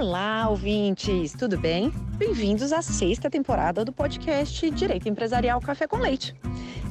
Olá, 0.00 0.48
ouvintes, 0.48 1.34
tudo 1.34 1.58
bem? 1.58 1.90
Bem-vindos 2.16 2.72
à 2.72 2.80
sexta 2.80 3.28
temporada 3.28 3.84
do 3.84 3.92
podcast 3.92 4.70
Direito 4.70 5.06
Empresarial 5.10 5.60
Café 5.60 5.86
com 5.86 5.98
Leite. 5.98 6.34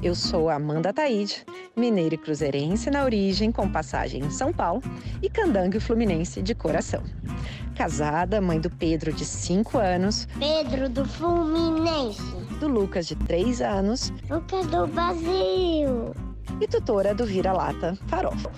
Eu 0.03 0.13
sou 0.13 0.47
Amanda 0.47 0.93
Taide, 0.93 1.43
mineira 1.75 2.13
e 2.13 2.17
cruzeirense 2.19 2.91
na 2.91 3.03
origem, 3.03 3.51
com 3.51 3.67
passagem 3.67 4.23
em 4.23 4.29
São 4.29 4.53
Paulo, 4.53 4.83
e 5.23 5.27
candangue 5.27 5.79
fluminense 5.79 6.39
de 6.43 6.53
coração. 6.53 7.01
Casada, 7.75 8.39
mãe 8.39 8.59
do 8.59 8.69
Pedro, 8.69 9.11
de 9.11 9.25
5 9.25 9.79
anos. 9.79 10.27
Pedro 10.37 10.87
do 10.87 11.03
Fluminense. 11.03 12.21
Do 12.59 12.67
Lucas, 12.67 13.07
de 13.07 13.15
3 13.15 13.59
anos. 13.59 14.13
Lucas 14.29 14.67
do 14.67 14.85
Brasil. 14.85 16.13
E 16.61 16.67
tutora 16.67 17.15
do 17.15 17.25
Vira-Lata 17.25 17.97
Farofa. 18.05 18.51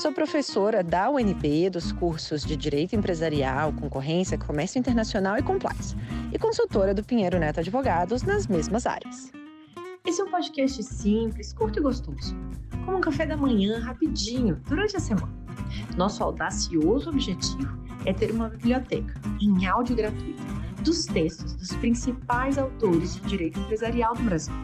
Sou 0.00 0.12
professora 0.12 0.82
da 0.82 1.10
UNB 1.10 1.68
dos 1.68 1.92
cursos 1.92 2.42
de 2.42 2.56
Direito 2.56 2.96
Empresarial, 2.96 3.70
Concorrência, 3.74 4.38
Comércio 4.38 4.78
Internacional 4.78 5.36
e 5.36 5.42
Compliance, 5.42 5.94
e 6.32 6.38
consultora 6.38 6.94
do 6.94 7.04
Pinheiro 7.04 7.38
Neto 7.38 7.60
Advogados 7.60 8.22
nas 8.22 8.46
mesmas 8.46 8.86
áreas. 8.86 9.30
Esse 10.06 10.22
é 10.22 10.24
um 10.24 10.30
podcast 10.30 10.82
simples, 10.82 11.52
curto 11.52 11.80
e 11.80 11.82
gostoso, 11.82 12.34
como 12.86 12.96
um 12.96 13.00
café 13.02 13.26
da 13.26 13.36
manhã 13.36 13.78
rapidinho 13.78 14.56
durante 14.66 14.96
a 14.96 15.00
semana. 15.00 15.34
Nosso 15.98 16.24
audacioso 16.24 17.10
objetivo 17.10 17.78
é 18.06 18.14
ter 18.14 18.30
uma 18.30 18.48
biblioteca 18.48 19.20
em 19.38 19.66
áudio 19.66 19.94
gratuito 19.94 20.42
dos 20.82 21.04
textos 21.04 21.52
dos 21.52 21.74
principais 21.74 22.56
autores 22.56 23.16
de 23.16 23.28
direito 23.28 23.60
empresarial 23.60 24.14
do 24.14 24.22
Brasil, 24.22 24.54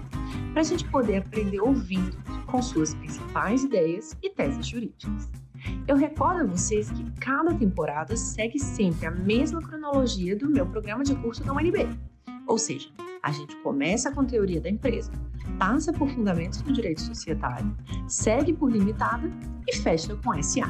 para 0.55 0.63
a 0.63 0.65
gente 0.65 0.89
poder 0.89 1.19
aprender 1.19 1.61
ouvindo 1.61 2.26
com 2.47 2.63
suas 2.63 2.95
principais 2.95 3.65
ideias 3.65 4.17
e 4.23 4.31
teses 4.31 4.67
jurídicas. 4.67 5.31
Eu 5.87 5.97
recordo 5.97 6.43
a 6.43 6.45
vocês 6.47 6.91
que 6.91 7.11
cada 7.21 7.55
temporada 7.55 8.17
segue 8.17 8.59
sempre 8.59 9.07
a 9.07 9.11
mesma 9.11 9.61
cronologia 9.61 10.37
do 10.37 10.49
meu 10.49 10.67
programa 10.67 11.05
de 11.05 11.15
curso 11.17 11.43
da 11.45 11.53
UNB. 11.53 11.89
Ou 12.47 12.59
seja, 12.59 12.89
a 13.23 13.33
gente 13.33 13.57
começa 13.57 14.13
com 14.13 14.25
teoria 14.25 14.61
da 14.61 14.71
empresa, 14.71 15.11
passa 15.59 15.93
por 15.93 16.09
fundamentos 16.09 16.63
do 16.63 16.73
direito 16.73 17.01
societário, 17.01 17.77
segue 18.07 18.53
por 18.53 18.71
limitada 18.71 19.29
e 19.67 19.77
fecha 19.77 20.15
com 20.17 20.41
SA. 20.43 20.69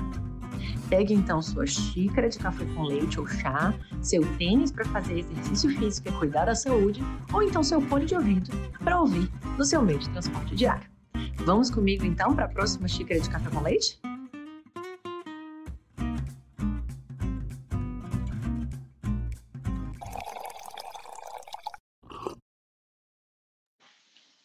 Pegue 0.88 1.12
então 1.12 1.42
sua 1.42 1.66
xícara 1.66 2.28
de 2.28 2.38
café 2.38 2.64
com 2.74 2.84
leite 2.84 3.20
ou 3.20 3.26
chá, 3.26 3.74
seu 4.00 4.22
tênis 4.36 4.70
para 4.70 4.84
fazer 4.86 5.18
exercício 5.18 5.70
físico 5.78 6.08
e 6.08 6.12
cuidar 6.12 6.46
da 6.46 6.54
saúde, 6.54 7.02
ou 7.32 7.42
então 7.42 7.62
seu 7.62 7.80
fone 7.80 8.06
de 8.06 8.14
ouvido 8.14 8.50
para 8.82 9.00
ouvir 9.00 9.30
no 9.58 9.64
seu 9.64 9.82
meio 9.82 9.98
de 9.98 10.08
transporte 10.10 10.54
diário. 10.54 10.95
Vamos 11.44 11.70
comigo 11.70 12.04
então 12.04 12.34
para 12.34 12.46
a 12.46 12.48
próxima 12.48 12.88
xícara 12.88 13.20
de 13.20 13.30
café 13.30 13.50
com 13.50 13.60
leite? 13.60 14.00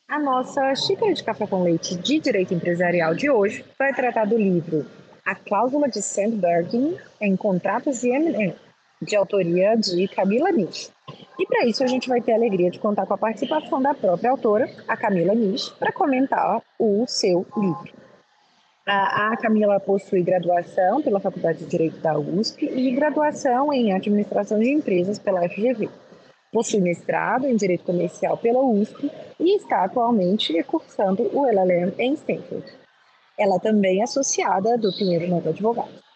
A 0.07 0.19
nossa 0.19 0.75
xícara 0.75 1.13
de 1.13 1.23
café 1.23 1.47
com 1.47 1.63
leite 1.63 1.95
de 1.95 2.19
direito 2.19 2.53
empresarial 2.53 3.15
de 3.15 3.29
hoje 3.29 3.65
vai 3.79 3.93
tratar 3.93 4.25
do 4.25 4.37
livro 4.37 4.85
A 5.25 5.33
Cláusula 5.33 5.87
de 5.87 6.01
Sandberging 6.01 6.97
em 7.21 7.37
Contratos 7.37 8.01
de 8.01 8.09
M&A, 8.09 8.53
de 9.01 9.15
autoria 9.15 9.75
de 9.75 10.07
Camila 10.09 10.51
Nisch. 10.51 10.91
E 11.41 11.45
para 11.47 11.65
isso 11.65 11.83
a 11.83 11.87
gente 11.87 12.07
vai 12.07 12.21
ter 12.21 12.33
a 12.33 12.35
alegria 12.35 12.69
de 12.69 12.77
contar 12.77 13.07
com 13.07 13.15
a 13.15 13.17
participação 13.17 13.81
da 13.81 13.95
própria 13.95 14.29
autora, 14.29 14.69
a 14.87 14.95
Camila 14.95 15.33
Nisch, 15.33 15.69
para 15.79 15.91
comentar 15.91 16.61
o 16.77 17.03
seu 17.07 17.47
livro. 17.57 17.91
A, 18.85 19.35
Camila 19.37 19.79
possui 19.79 20.21
graduação 20.21 21.01
pela 21.01 21.19
Faculdade 21.19 21.57
de 21.57 21.65
Direito 21.65 21.97
da 21.97 22.15
USP 22.15 22.65
e 22.65 22.91
graduação 22.91 23.73
em 23.73 23.91
Administração 23.91 24.59
de 24.59 24.69
Empresas 24.69 25.17
pela 25.17 25.41
FGV. 25.49 25.89
Possui 26.51 26.79
mestrado 26.79 27.47
em 27.47 27.55
Direito 27.55 27.85
Comercial 27.85 28.37
pela 28.37 28.61
USP 28.61 29.11
e 29.39 29.55
está 29.55 29.85
atualmente 29.85 30.61
cursando 30.65 31.23
o 31.35 31.47
LLM 31.47 31.91
em 31.97 32.13
Stanford. 32.13 32.71
Ela 33.35 33.59
também 33.59 34.01
é 34.01 34.03
associada 34.03 34.77
do 34.77 34.95
Pinheiro 34.95 35.27
Neto 35.27 35.49
Advogados. 35.49 36.10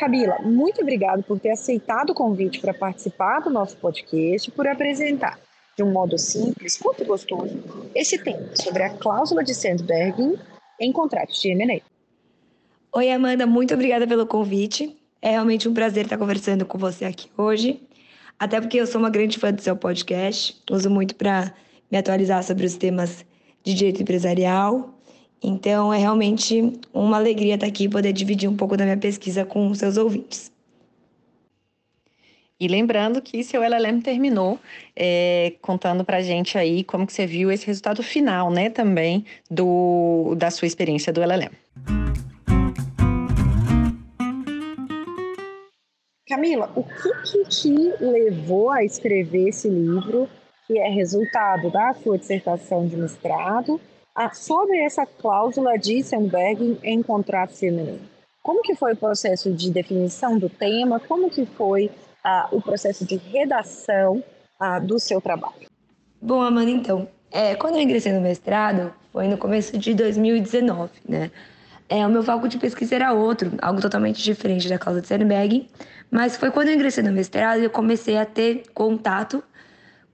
Camila, 0.00 0.38
muito 0.40 0.80
obrigado 0.80 1.22
por 1.22 1.38
ter 1.38 1.50
aceitado 1.50 2.08
o 2.08 2.14
convite 2.14 2.58
para 2.58 2.72
participar 2.72 3.40
do 3.40 3.50
nosso 3.50 3.76
podcast, 3.76 4.50
por 4.50 4.66
apresentar 4.66 5.38
de 5.76 5.82
um 5.82 5.92
modo 5.92 6.16
simples, 6.16 6.78
curto 6.78 7.02
e 7.02 7.04
gostoso, 7.06 7.62
esse 7.94 8.16
tema 8.16 8.48
sobre 8.54 8.82
a 8.82 8.88
cláusula 8.88 9.44
de 9.44 9.54
Sandberg 9.54 10.38
em 10.80 10.90
contratos 10.90 11.38
de 11.42 11.50
M&A. 11.50 11.82
Oi, 12.96 13.10
Amanda, 13.10 13.46
muito 13.46 13.74
obrigada 13.74 14.06
pelo 14.06 14.26
convite. 14.26 14.98
É 15.20 15.32
realmente 15.32 15.68
um 15.68 15.74
prazer 15.74 16.04
estar 16.04 16.16
conversando 16.16 16.64
com 16.64 16.78
você 16.78 17.04
aqui 17.04 17.30
hoje, 17.36 17.86
até 18.38 18.58
porque 18.58 18.78
eu 18.78 18.86
sou 18.86 19.02
uma 19.02 19.10
grande 19.10 19.38
fã 19.38 19.52
do 19.52 19.60
seu 19.60 19.76
podcast, 19.76 20.58
uso 20.70 20.88
muito 20.88 21.14
para 21.14 21.52
me 21.92 21.98
atualizar 21.98 22.42
sobre 22.42 22.64
os 22.64 22.74
temas 22.74 23.22
de 23.62 23.74
direito 23.74 24.00
empresarial 24.00 24.98
então, 25.42 25.92
é 25.92 25.98
realmente 25.98 26.78
uma 26.92 27.16
alegria 27.16 27.54
estar 27.54 27.66
aqui 27.66 27.84
e 27.84 27.88
poder 27.88 28.12
dividir 28.12 28.48
um 28.48 28.56
pouco 28.56 28.76
da 28.76 28.84
minha 28.84 28.96
pesquisa 28.96 29.44
com 29.44 29.68
os 29.68 29.78
seus 29.78 29.96
ouvintes. 29.96 30.52
E 32.58 32.68
lembrando 32.68 33.22
que 33.22 33.42
seu 33.42 33.62
LLM 33.62 34.02
terminou 34.02 34.60
é, 34.94 35.54
contando 35.62 36.04
para 36.04 36.18
a 36.18 36.20
gente 36.20 36.58
aí 36.58 36.84
como 36.84 37.06
que 37.06 37.12
você 37.14 37.26
viu 37.26 37.50
esse 37.50 37.66
resultado 37.66 38.02
final, 38.02 38.50
né, 38.50 38.68
também 38.68 39.24
do, 39.50 40.34
da 40.36 40.50
sua 40.50 40.66
experiência 40.66 41.10
do 41.10 41.22
LLM. 41.22 41.52
Camila, 46.28 46.70
o 46.76 46.84
que, 46.84 47.32
que 47.32 47.48
te 47.48 47.72
levou 47.98 48.70
a 48.70 48.84
escrever 48.84 49.48
esse 49.48 49.68
livro, 49.68 50.28
que 50.66 50.78
é 50.78 50.88
resultado 50.90 51.70
da 51.70 51.94
sua 51.94 52.18
dissertação 52.18 52.86
de 52.86 52.94
mestrado 52.94 53.80
sobre 54.34 54.78
essa 54.78 55.06
cláusula 55.06 55.78
de 55.78 56.02
Sandberg 56.02 56.78
em 56.82 57.02
contrato 57.02 57.54
feminino. 57.54 58.00
Como 58.42 58.62
que 58.62 58.74
foi 58.74 58.94
o 58.94 58.96
processo 58.96 59.52
de 59.52 59.70
definição 59.70 60.38
do 60.38 60.48
tema? 60.48 60.98
Como 61.00 61.30
que 61.30 61.44
foi 61.44 61.90
ah, 62.24 62.48
o 62.50 62.60
processo 62.60 63.04
de 63.04 63.16
redação 63.16 64.22
ah, 64.58 64.78
do 64.78 64.98
seu 64.98 65.20
trabalho? 65.20 65.68
Bom, 66.20 66.40
Amanda, 66.40 66.70
então, 66.70 67.08
é, 67.30 67.54
quando 67.54 67.76
eu 67.76 67.82
ingressei 67.82 68.12
no 68.12 68.20
mestrado, 68.20 68.92
foi 69.12 69.28
no 69.28 69.38
começo 69.38 69.76
de 69.76 69.94
2019, 69.94 70.90
né? 71.08 71.30
É, 71.88 72.06
o 72.06 72.10
meu 72.10 72.22
foco 72.22 72.46
de 72.46 72.56
pesquisa 72.56 72.94
era 72.94 73.12
outro, 73.12 73.52
algo 73.60 73.80
totalmente 73.80 74.22
diferente 74.22 74.68
da 74.68 74.78
causa 74.78 75.00
de 75.00 75.08
Sandberg, 75.08 75.68
mas 76.10 76.36
foi 76.36 76.50
quando 76.50 76.68
eu 76.68 76.74
ingressei 76.74 77.02
no 77.02 77.10
mestrado 77.10 77.60
e 77.60 77.64
eu 77.64 77.70
comecei 77.70 78.16
a 78.16 78.24
ter 78.24 78.62
contato 78.72 79.42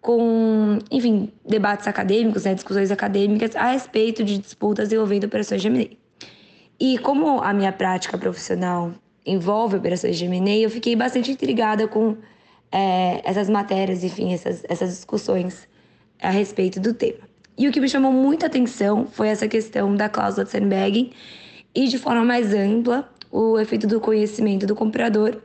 com, 0.06 0.78
enfim, 0.88 1.32
debates 1.44 1.88
acadêmicos, 1.88 2.44
né, 2.44 2.54
discussões 2.54 2.92
acadêmicas 2.92 3.56
a 3.56 3.72
respeito 3.72 4.22
de 4.22 4.38
disputas 4.38 4.92
envolvendo 4.92 5.24
operações 5.24 5.60
de 5.60 5.66
M&A. 5.66 5.96
E 6.78 6.96
como 6.98 7.40
a 7.40 7.52
minha 7.52 7.72
prática 7.72 8.16
profissional 8.16 8.92
envolve 9.26 9.74
operações 9.74 10.16
de 10.16 10.24
M&A, 10.26 10.58
eu 10.58 10.70
fiquei 10.70 10.94
bastante 10.94 11.32
intrigada 11.32 11.88
com 11.88 12.16
é, 12.70 13.20
essas 13.24 13.50
matérias, 13.50 14.04
enfim, 14.04 14.32
essas, 14.32 14.62
essas 14.68 14.90
discussões 14.90 15.66
a 16.22 16.30
respeito 16.30 16.78
do 16.78 16.94
tema. 16.94 17.26
E 17.58 17.66
o 17.66 17.72
que 17.72 17.80
me 17.80 17.88
chamou 17.88 18.12
muita 18.12 18.46
atenção 18.46 19.08
foi 19.10 19.26
essa 19.26 19.48
questão 19.48 19.96
da 19.96 20.08
cláusula 20.08 20.44
de 20.44 20.52
Sandberg 20.52 21.10
e, 21.74 21.88
de 21.88 21.98
forma 21.98 22.24
mais 22.24 22.54
ampla, 22.54 23.10
o 23.28 23.58
efeito 23.58 23.88
do 23.88 24.00
conhecimento 24.00 24.68
do 24.68 24.76
comprador 24.76 25.42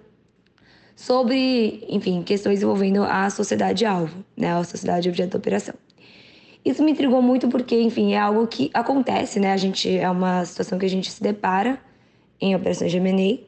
sobre, 0.96 1.86
enfim, 1.90 2.22
questões 2.24 2.62
envolvendo 2.62 3.04
a 3.04 3.30
sociedade-alvo, 3.30 4.24
né, 4.36 4.54
a 4.54 4.64
sociedade 4.64 5.10
objeto 5.10 5.32
da 5.32 5.38
operação. 5.38 5.76
Isso 6.64 6.84
me 6.84 6.92
intrigou 6.92 7.22
muito 7.22 7.48
porque, 7.48 7.80
enfim, 7.82 8.14
é 8.14 8.20
algo 8.20 8.46
que 8.46 8.70
acontece, 8.74 9.40
né? 9.40 9.52
A 9.52 9.58
gente 9.58 9.90
é 9.98 10.08
uma 10.10 10.46
situação 10.46 10.78
que 10.78 10.86
a 10.86 10.90
gente 10.90 11.10
se 11.10 11.22
depara 11.22 11.80
em 12.40 12.56
operações 12.56 12.92
de 12.92 12.98
M&A, 12.98 13.40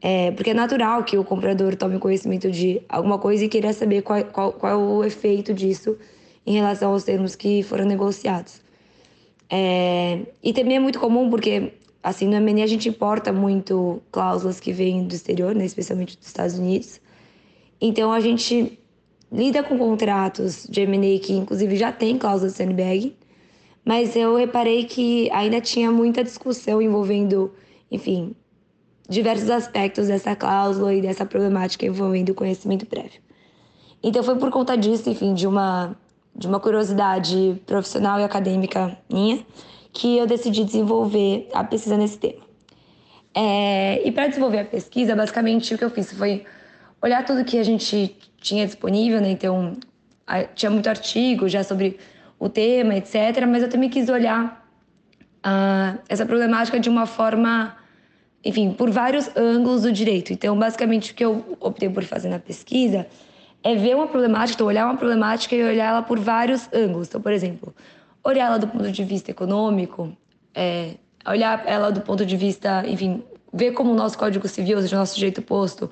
é, 0.00 0.30
porque 0.32 0.50
é 0.50 0.54
natural 0.54 1.04
que 1.04 1.16
o 1.16 1.24
comprador 1.24 1.76
tome 1.76 1.98
conhecimento 1.98 2.50
de 2.50 2.82
alguma 2.88 3.18
coisa 3.18 3.44
e 3.44 3.48
queira 3.48 3.72
saber 3.72 4.02
qual, 4.02 4.24
qual, 4.24 4.52
qual 4.52 4.72
é 4.72 4.76
o 4.76 5.04
efeito 5.04 5.54
disso 5.54 5.96
em 6.46 6.54
relação 6.54 6.92
aos 6.92 7.04
termos 7.04 7.36
que 7.36 7.62
foram 7.62 7.84
negociados. 7.84 8.60
É, 9.50 10.20
e 10.42 10.52
também 10.52 10.76
é 10.76 10.80
muito 10.80 10.98
comum 10.98 11.30
porque 11.30 11.72
Assim, 12.02 12.26
no 12.26 12.36
M&A 12.36 12.64
a 12.64 12.66
gente 12.66 12.88
importa 12.88 13.32
muito 13.32 14.00
cláusulas 14.10 14.60
que 14.60 14.72
vêm 14.72 15.04
do 15.04 15.14
exterior, 15.14 15.54
né, 15.54 15.64
especialmente 15.64 16.16
dos 16.16 16.26
Estados 16.26 16.58
Unidos. 16.58 17.00
Então 17.80 18.12
a 18.12 18.20
gente 18.20 18.78
lida 19.30 19.62
com 19.62 19.76
contratos 19.76 20.66
de 20.68 20.80
M&A 20.80 21.18
que 21.18 21.32
inclusive 21.32 21.76
já 21.76 21.92
tem 21.92 22.16
cláusulas 22.18 22.52
de 22.52 22.58
sandbag, 22.58 23.16
mas 23.84 24.14
eu 24.16 24.36
reparei 24.36 24.84
que 24.84 25.30
ainda 25.30 25.60
tinha 25.60 25.90
muita 25.90 26.22
discussão 26.22 26.80
envolvendo, 26.80 27.52
enfim, 27.90 28.34
diversos 29.08 29.50
aspectos 29.50 30.08
dessa 30.08 30.36
cláusula 30.36 30.94
e 30.94 31.00
dessa 31.00 31.24
problemática 31.24 31.86
envolvendo 31.86 32.30
o 32.30 32.34
conhecimento 32.34 32.86
prévio. 32.86 33.20
Então 34.02 34.22
foi 34.22 34.36
por 34.36 34.50
conta 34.50 34.76
disso, 34.76 35.08
enfim, 35.08 35.34
de 35.34 35.46
uma 35.46 35.96
de 36.38 36.46
uma 36.46 36.60
curiosidade 36.60 37.60
profissional 37.66 38.20
e 38.20 38.22
acadêmica 38.22 38.96
minha, 39.12 39.44
que 39.92 40.16
eu 40.16 40.26
decidi 40.26 40.64
desenvolver 40.64 41.48
a 41.52 41.64
pesquisa 41.64 41.96
nesse 41.96 42.18
tema. 42.18 42.46
É, 43.34 44.06
e 44.06 44.12
para 44.12 44.26
desenvolver 44.26 44.60
a 44.60 44.64
pesquisa, 44.64 45.14
basicamente 45.14 45.74
o 45.74 45.78
que 45.78 45.84
eu 45.84 45.90
fiz 45.90 46.12
foi 46.12 46.44
olhar 47.00 47.24
tudo 47.24 47.44
que 47.44 47.58
a 47.58 47.62
gente 47.62 48.16
tinha 48.40 48.66
disponível, 48.66 49.20
né? 49.20 49.30
Então, 49.30 49.76
tinha 50.54 50.70
muito 50.70 50.88
artigo 50.88 51.48
já 51.48 51.62
sobre 51.62 51.98
o 52.38 52.48
tema, 52.48 52.96
etc. 52.96 53.46
Mas 53.48 53.62
eu 53.62 53.68
também 53.68 53.88
quis 53.88 54.08
olhar 54.08 54.68
uh, 55.38 55.98
essa 56.08 56.26
problemática 56.26 56.78
de 56.78 56.88
uma 56.88 57.06
forma, 57.06 57.76
enfim, 58.44 58.72
por 58.72 58.90
vários 58.90 59.30
ângulos 59.36 59.82
do 59.82 59.92
direito. 59.92 60.32
Então, 60.32 60.58
basicamente, 60.58 61.12
o 61.12 61.14
que 61.14 61.24
eu 61.24 61.56
optei 61.60 61.88
por 61.88 62.04
fazer 62.04 62.28
na 62.28 62.38
pesquisa 62.38 63.06
é 63.62 63.74
ver 63.74 63.96
uma 63.96 64.06
problemática, 64.06 64.54
então 64.54 64.66
olhar 64.66 64.84
uma 64.86 64.96
problemática 64.96 65.54
e 65.54 65.62
olhar 65.62 65.86
ela 65.90 66.02
por 66.02 66.18
vários 66.18 66.68
ângulos. 66.72 67.08
Então, 67.08 67.20
por 67.20 67.32
exemplo, 67.32 67.74
olhar 68.28 68.46
ela 68.46 68.58
do 68.58 68.68
ponto 68.68 68.90
de 68.90 69.04
vista 69.04 69.30
econômico, 69.30 70.12
é, 70.54 70.94
olhar 71.26 71.62
ela 71.66 71.90
do 71.90 72.00
ponto 72.00 72.24
de 72.24 72.36
vista, 72.36 72.84
enfim, 72.86 73.22
ver 73.52 73.72
como 73.72 73.92
o 73.92 73.94
nosso 73.94 74.18
Código 74.18 74.46
Civil, 74.46 74.76
ou 74.76 74.82
seja, 74.82 74.96
o 74.96 74.98
nosso 74.98 75.16
direito 75.16 75.40
posto, 75.42 75.90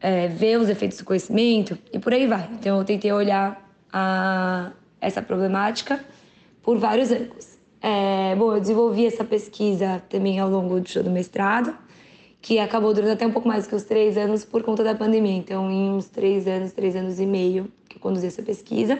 é, 0.00 0.28
ver 0.28 0.58
os 0.58 0.68
efeitos 0.68 0.98
do 0.98 1.04
conhecimento 1.04 1.76
e 1.92 1.98
por 1.98 2.12
aí 2.12 2.26
vai. 2.26 2.48
Então, 2.52 2.78
eu 2.78 2.84
tentei 2.84 3.12
olhar 3.12 3.68
a, 3.92 4.70
essa 5.00 5.20
problemática 5.20 6.04
por 6.62 6.78
vários 6.78 7.10
ângulos. 7.10 7.58
É, 7.80 8.34
bom, 8.36 8.52
eu 8.52 8.60
desenvolvi 8.60 9.06
essa 9.06 9.24
pesquisa 9.24 10.02
também 10.08 10.38
ao 10.38 10.48
longo 10.48 10.80
do, 10.80 11.02
do 11.02 11.10
mestrado, 11.10 11.76
que 12.40 12.58
acabou 12.58 12.94
durando 12.94 13.12
até 13.12 13.26
um 13.26 13.32
pouco 13.32 13.48
mais 13.48 13.66
que 13.66 13.74
os 13.74 13.82
três 13.82 14.16
anos 14.16 14.44
por 14.44 14.62
conta 14.62 14.84
da 14.84 14.94
pandemia. 14.94 15.36
Então, 15.36 15.70
em 15.70 15.90
uns 15.90 16.08
três 16.08 16.46
anos, 16.46 16.72
três 16.72 16.94
anos 16.94 17.18
e 17.18 17.26
meio 17.26 17.70
que 17.88 17.96
eu 17.96 18.00
conduzi 18.00 18.28
essa 18.28 18.42
pesquisa. 18.42 18.98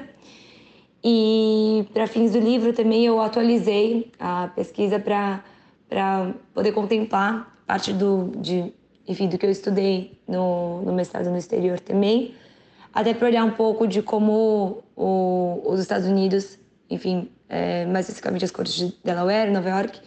E 1.02 1.86
para 1.92 2.06
fins 2.06 2.32
do 2.32 2.40
livro 2.40 2.72
também 2.72 3.06
eu 3.06 3.20
atualizei 3.20 4.10
a 4.18 4.48
pesquisa 4.48 4.98
para 4.98 6.34
poder 6.52 6.72
contemplar 6.72 7.56
parte 7.66 7.92
do, 7.92 8.32
de, 8.36 8.72
enfim, 9.06 9.28
do 9.28 9.38
que 9.38 9.46
eu 9.46 9.50
estudei 9.50 10.18
no, 10.26 10.82
no 10.82 10.92
mestrado 10.92 11.30
no 11.30 11.36
exterior 11.36 11.78
também, 11.78 12.34
até 12.92 13.12
para 13.12 13.28
olhar 13.28 13.44
um 13.44 13.50
pouco 13.50 13.86
de 13.86 14.02
como 14.02 14.82
o, 14.96 15.62
os 15.66 15.78
Estados 15.78 16.06
Unidos, 16.06 16.58
enfim, 16.88 17.30
é, 17.48 17.84
mais 17.84 18.06
especificamente 18.06 18.44
as 18.44 18.50
cortes 18.50 18.74
de 18.74 18.94
Delaware, 19.04 19.50
Nova 19.50 19.68
York, 19.68 20.00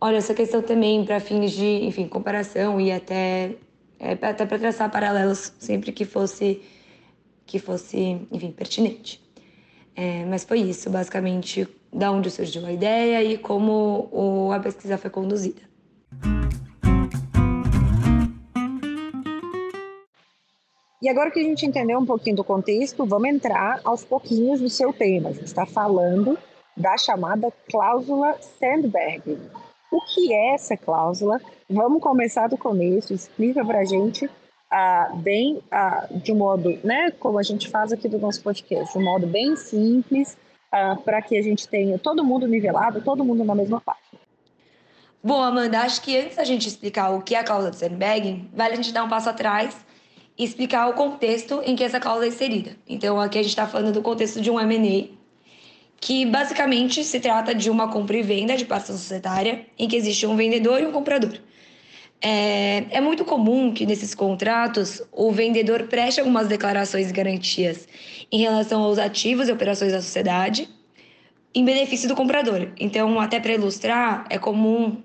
olha 0.00 0.16
essa 0.18 0.34
questão 0.34 0.62
também 0.62 1.04
para 1.04 1.18
fins 1.18 1.50
de, 1.50 1.84
enfim, 1.84 2.06
comparação 2.06 2.80
e 2.80 2.92
até 2.92 3.56
é, 3.98 4.12
até 4.12 4.46
para 4.46 4.58
traçar 4.58 4.90
paralelos 4.90 5.52
sempre 5.58 5.90
que 5.92 6.04
fosse 6.04 6.62
que 7.46 7.58
fosse, 7.58 8.26
enfim, 8.30 8.52
pertinente. 8.52 9.23
É, 9.96 10.24
mas 10.24 10.44
foi 10.44 10.60
isso, 10.60 10.90
basicamente, 10.90 11.68
da 11.92 12.10
onde 12.10 12.30
surgiu 12.30 12.66
a 12.66 12.72
ideia 12.72 13.22
e 13.22 13.38
como 13.38 14.08
o, 14.10 14.52
a 14.52 14.58
pesquisa 14.58 14.98
foi 14.98 15.10
conduzida. 15.10 15.62
E 21.00 21.08
agora 21.08 21.30
que 21.30 21.38
a 21.38 21.42
gente 21.42 21.66
entendeu 21.66 21.98
um 21.98 22.06
pouquinho 22.06 22.36
do 22.36 22.42
contexto, 22.42 23.04
vamos 23.04 23.28
entrar 23.28 23.78
aos 23.84 24.04
pouquinhos 24.04 24.60
no 24.60 24.70
seu 24.70 24.90
tema. 24.90 25.28
A 25.28 25.32
gente 25.32 25.44
está 25.44 25.66
falando 25.66 26.38
da 26.76 26.96
chamada 26.96 27.52
cláusula 27.70 28.36
Sandberg. 28.58 29.38
O 29.92 30.00
que 30.00 30.32
é 30.32 30.54
essa 30.54 30.76
cláusula? 30.76 31.40
Vamos 31.68 32.02
começar 32.02 32.48
do 32.48 32.56
começo. 32.56 33.12
Explica 33.12 33.64
para 33.64 33.80
a 33.80 33.84
gente 33.84 34.28
ah, 34.76 35.12
bem 35.14 35.62
ah, 35.70 36.08
de 36.10 36.34
modo, 36.34 36.76
né, 36.82 37.12
como 37.20 37.38
a 37.38 37.44
gente 37.44 37.68
faz 37.68 37.92
aqui 37.92 38.08
do 38.08 38.18
nosso 38.18 38.42
podcast, 38.42 38.92
de 38.92 38.98
um 38.98 39.04
modo 39.04 39.24
bem 39.24 39.54
simples, 39.54 40.36
ah, 40.72 40.96
para 40.96 41.22
que 41.22 41.38
a 41.38 41.42
gente 41.42 41.68
tenha 41.68 41.96
todo 41.96 42.24
mundo 42.24 42.48
nivelado, 42.48 43.00
todo 43.00 43.24
mundo 43.24 43.44
na 43.44 43.54
mesma 43.54 43.80
página. 43.80 44.18
Bom, 45.22 45.40
Amanda, 45.40 45.78
acho 45.78 46.02
que 46.02 46.18
antes 46.18 46.36
da 46.36 46.44
gente 46.44 46.66
explicar 46.66 47.10
o 47.10 47.22
que 47.22 47.36
é 47.36 47.38
a 47.38 47.44
cláusula 47.44 47.70
de 47.70 47.76
sandbagging, 47.76 48.50
vale 48.52 48.72
a 48.72 48.76
gente 48.76 48.92
dar 48.92 49.04
um 49.04 49.08
passo 49.08 49.30
atrás 49.30 49.76
e 50.36 50.42
explicar 50.42 50.88
o 50.88 50.94
contexto 50.94 51.62
em 51.64 51.76
que 51.76 51.84
essa 51.84 52.00
cláusula 52.00 52.26
é 52.26 52.28
inserida. 52.30 52.76
Então, 52.88 53.20
aqui 53.20 53.38
a 53.38 53.42
gente 53.42 53.52
está 53.52 53.68
falando 53.68 53.92
do 53.92 54.02
contexto 54.02 54.40
de 54.40 54.50
um 54.50 54.58
M&A, 54.58 55.06
que 56.00 56.26
basicamente 56.26 57.04
se 57.04 57.20
trata 57.20 57.54
de 57.54 57.70
uma 57.70 57.92
compra 57.92 58.16
e 58.16 58.22
venda 58.22 58.56
de 58.56 58.64
participação 58.64 59.00
societária, 59.00 59.66
em 59.78 59.86
que 59.86 59.94
existe 59.94 60.26
um 60.26 60.34
vendedor 60.34 60.80
e 60.82 60.86
um 60.86 60.90
comprador. 60.90 61.38
É, 62.26 62.86
é, 62.88 63.00
muito 63.02 63.22
comum 63.22 63.70
que 63.70 63.84
nesses 63.84 64.14
contratos 64.14 65.02
o 65.12 65.30
vendedor 65.30 65.82
preste 65.82 66.20
algumas 66.20 66.48
declarações 66.48 67.10
e 67.10 67.12
garantias 67.12 67.86
em 68.32 68.40
relação 68.40 68.80
aos 68.80 68.98
ativos 68.98 69.46
e 69.46 69.52
operações 69.52 69.92
da 69.92 70.00
sociedade 70.00 70.66
em 71.54 71.62
benefício 71.62 72.08
do 72.08 72.16
comprador. 72.16 72.68
Então, 72.80 73.20
até 73.20 73.38
para 73.38 73.52
ilustrar, 73.52 74.24
é 74.30 74.38
comum 74.38 75.02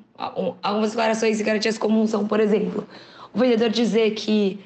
algumas 0.64 0.92
declarações 0.92 1.42
e 1.42 1.44
garantias 1.44 1.78
comuns 1.78 2.10
são, 2.10 2.26
por 2.26 2.40
exemplo, 2.40 2.88
o 3.34 3.40
vendedor 3.40 3.70
dizer 3.70 4.12
que 4.12 4.58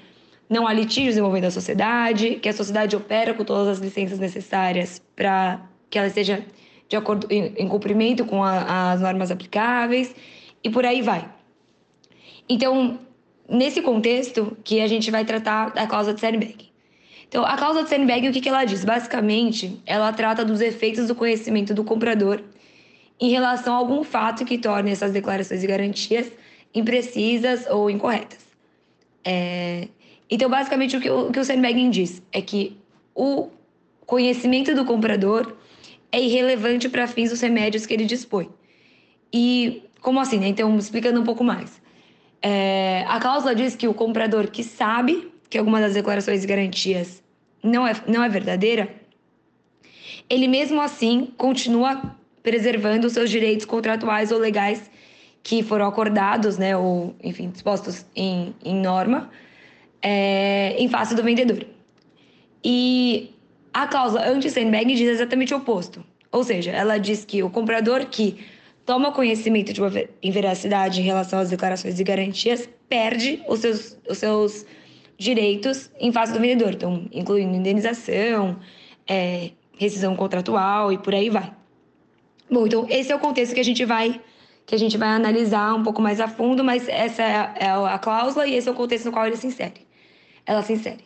não 0.48 0.68
há 0.68 0.74
litígios 0.74 1.18
envolvendo 1.18 1.46
a 1.46 1.52
sociedade, 1.52 2.36
que 2.36 2.48
a 2.48 2.54
sociedade 2.54 2.96
opera 2.96 3.34
com 3.34 3.44
todas 3.44 3.68
as 3.68 3.80
licenças 3.80 4.20
necessárias 4.20 5.02
para 5.16 5.60
que 5.90 5.98
ela 5.98 6.08
esteja 6.08 6.46
de 6.88 6.96
acordo 6.96 7.26
em, 7.32 7.52
em 7.58 7.68
cumprimento 7.68 8.26
com 8.26 8.44
a, 8.44 8.92
as 8.92 9.02
normas 9.02 9.32
aplicáveis 9.32 10.16
e 10.64 10.70
por 10.70 10.86
aí 10.86 11.02
vai. 11.02 11.28
Então, 12.48 13.00
nesse 13.50 13.82
contexto 13.82 14.58
que 14.64 14.82
a 14.82 14.88
gente 14.88 15.10
vai 15.12 15.26
tratar 15.26 15.72
da 15.72 15.88
cláusula 15.88 16.16
de 16.16 16.22
Sandbag. 16.22 16.72
Então, 17.28 17.46
a 17.46 17.58
cláusula 17.58 17.84
de 17.84 17.90
Sandbag, 17.90 18.30
o 18.30 18.32
que, 18.32 18.42
que 18.42 18.50
ela 18.50 18.64
diz? 18.64 18.86
Basicamente, 18.86 19.82
ela 19.86 20.12
trata 20.14 20.46
dos 20.46 20.62
efeitos 20.62 21.08
do 21.08 21.16
conhecimento 21.16 21.74
do 21.74 21.84
comprador 21.84 22.42
em 23.20 23.30
relação 23.30 23.74
a 23.74 23.78
algum 23.78 24.04
fato 24.04 24.46
que 24.46 24.58
torne 24.58 24.92
essas 24.92 25.12
declarações 25.12 25.64
e 25.64 25.68
garantias 25.68 26.32
imprecisas 26.74 27.66
ou 27.68 27.90
incorretas. 27.90 28.46
É... 29.24 29.88
Então, 30.30 30.50
basicamente, 30.50 30.98
o 30.98 31.02
que 31.02 31.10
o, 31.10 31.32
que 31.32 31.40
o 31.40 31.90
diz 31.90 32.22
é 32.32 32.42
que 32.42 32.78
o 33.16 33.50
conhecimento 34.06 34.74
do 34.74 34.86
comprador 34.86 35.56
é 36.12 36.20
irrelevante 36.22 36.90
para 36.90 37.08
fins 37.08 37.30
dos 37.30 37.42
remédios 37.42 37.86
que 37.86 37.94
ele 37.94 38.06
dispõe. 38.06 38.50
E 39.34 39.84
como 40.02 40.20
assim? 40.20 40.38
Né? 40.38 40.48
Então, 40.48 40.78
explicando 40.78 41.20
um 41.20 41.24
pouco 41.24 41.44
mais. 41.44 41.82
É, 42.46 43.06
a 43.08 43.22
cláusula 43.22 43.56
diz 43.56 43.74
que 43.74 43.88
o 43.88 43.94
comprador 43.94 44.48
que 44.48 44.66
sabe 44.66 45.32
que 45.50 45.58
alguma 45.58 45.80
das 45.80 45.94
declarações 45.94 46.44
e 46.44 46.48
garantias 46.48 47.24
não 47.64 47.88
é, 47.88 47.94
não 48.06 48.22
é 48.22 48.28
verdadeira, 48.28 48.94
ele 50.30 50.50
mesmo 50.50 50.82
assim 50.82 51.32
continua 51.38 52.18
preservando 52.42 53.08
os 53.08 53.14
seus 53.14 53.30
direitos 53.30 53.66
contratuais 53.66 54.30
ou 54.30 54.40
legais 54.40 54.92
que 55.42 55.64
foram 55.64 55.86
acordados, 55.88 56.58
né, 56.58 56.76
ou 56.76 57.16
enfim, 57.24 57.50
dispostos 57.50 58.06
em, 58.14 58.54
em 58.64 58.76
norma, 58.76 59.30
é, 60.02 60.76
em 60.78 60.90
face 60.90 61.16
do 61.16 61.24
vendedor. 61.24 61.66
E 62.64 63.34
a 63.74 63.88
cláusula 63.88 64.26
anti-sandbag 64.28 64.94
diz 64.96 65.08
exatamente 65.08 65.54
o 65.54 65.58
oposto. 65.58 66.04
Ou 66.32 66.44
seja, 66.44 66.72
ela 66.72 66.98
diz 66.98 67.24
que 67.24 67.42
o 67.42 67.50
comprador 67.50 68.06
que 68.06 68.40
toma 68.86 69.12
conhecimento 69.12 69.74
de 69.74 69.82
uma 69.82 69.92
inveracidade 70.22 71.02
em 71.02 71.04
relação 71.04 71.40
às 71.40 71.50
declarações 71.50 72.00
e 72.00 72.04
garantias, 72.04 72.68
perde 72.90 73.42
os 73.48 73.60
seus, 73.60 73.98
os 74.10 74.18
seus 74.18 74.66
direitos 75.18 75.90
em 76.00 76.12
face 76.12 76.34
do 76.34 76.40
vendedor, 76.40 76.74
então, 76.74 77.08
incluindo 77.12 77.56
indenização, 77.56 78.60
é, 79.08 79.52
rescisão 79.78 80.16
contratual 80.16 80.92
e 80.92 80.98
por 80.98 81.14
aí 81.14 81.30
vai. 81.30 81.54
Bom, 82.50 82.68
então 82.68 82.86
esse 82.90 83.12
é 83.12 83.16
o 83.16 83.20
contexto 83.20 83.54
que 83.54 83.62
a 83.62 83.66
gente 83.66 83.84
vai 83.86 84.22
que 84.66 84.76
a 84.76 84.80
gente 84.80 84.98
vai 84.98 85.10
analisar 85.10 85.76
um 85.76 85.84
pouco 85.84 86.02
mais 86.02 86.22
a 86.22 86.28
fundo, 86.28 86.64
mas 86.64 86.88
essa 86.88 87.22
é 87.22 87.36
a, 87.36 87.56
é 87.60 87.94
a 87.94 88.00
cláusula 88.00 88.48
e 88.48 88.56
esse 88.56 88.70
é 88.70 88.72
o 88.72 88.76
contexto 88.76 89.06
no 89.06 89.12
qual 89.12 89.28
ele 89.28 89.36
se 89.36 89.46
insere. 89.46 89.86
Ela 90.46 90.62
se 90.62 90.72
insere. 90.72 91.04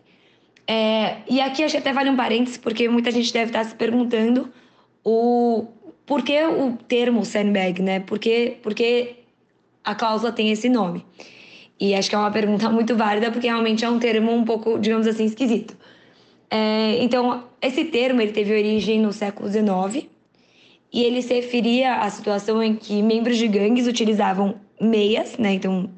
É, 0.67 1.17
e 1.27 1.41
aqui 1.41 1.63
acho 1.63 1.71
que 1.71 1.79
até 1.79 1.91
vale 1.91 2.09
um 2.09 2.15
parênteses, 2.15 2.57
porque 2.57 2.87
muita 2.87 3.09
gente 3.09 3.33
deve 3.33 3.49
estar 3.49 3.63
se 3.63 3.73
perguntando 3.73 4.51
o, 5.03 5.65
por 6.07 6.23
que 6.23 6.41
o 6.41 6.77
termo 6.87 7.25
sandbag, 7.25 7.81
né? 7.81 7.99
Por 7.99 8.17
que, 8.17 8.57
por 8.63 8.73
que 8.73 9.17
a 9.83 9.93
cláusula 9.93 10.31
tem 10.31 10.49
esse 10.49 10.69
nome? 10.69 11.05
E 11.77 11.93
acho 11.93 12.09
que 12.09 12.15
é 12.15 12.17
uma 12.17 12.31
pergunta 12.31 12.69
muito 12.71 12.95
válida, 12.95 13.29
porque 13.29 13.45
realmente 13.45 13.83
é 13.83 13.89
um 13.89 13.99
termo 13.99 14.31
um 14.31 14.45
pouco, 14.45 14.79
digamos 14.79 15.05
assim, 15.05 15.25
esquisito. 15.25 15.77
É, 16.49 17.03
então, 17.03 17.43
esse 17.61 17.83
termo 17.83 18.21
ele 18.21 18.31
teve 18.31 18.53
origem 18.53 19.01
no 19.01 19.11
século 19.11 19.49
XIX 19.49 20.07
e 20.93 21.03
ele 21.03 21.21
se 21.21 21.33
referia 21.33 21.95
à 21.95 22.09
situação 22.09 22.63
em 22.63 22.73
que 22.73 23.03
membros 23.03 23.37
de 23.37 23.47
gangues 23.49 23.85
utilizavam 23.85 24.55
meias, 24.79 25.37
né? 25.37 25.53
Então, 25.53 25.89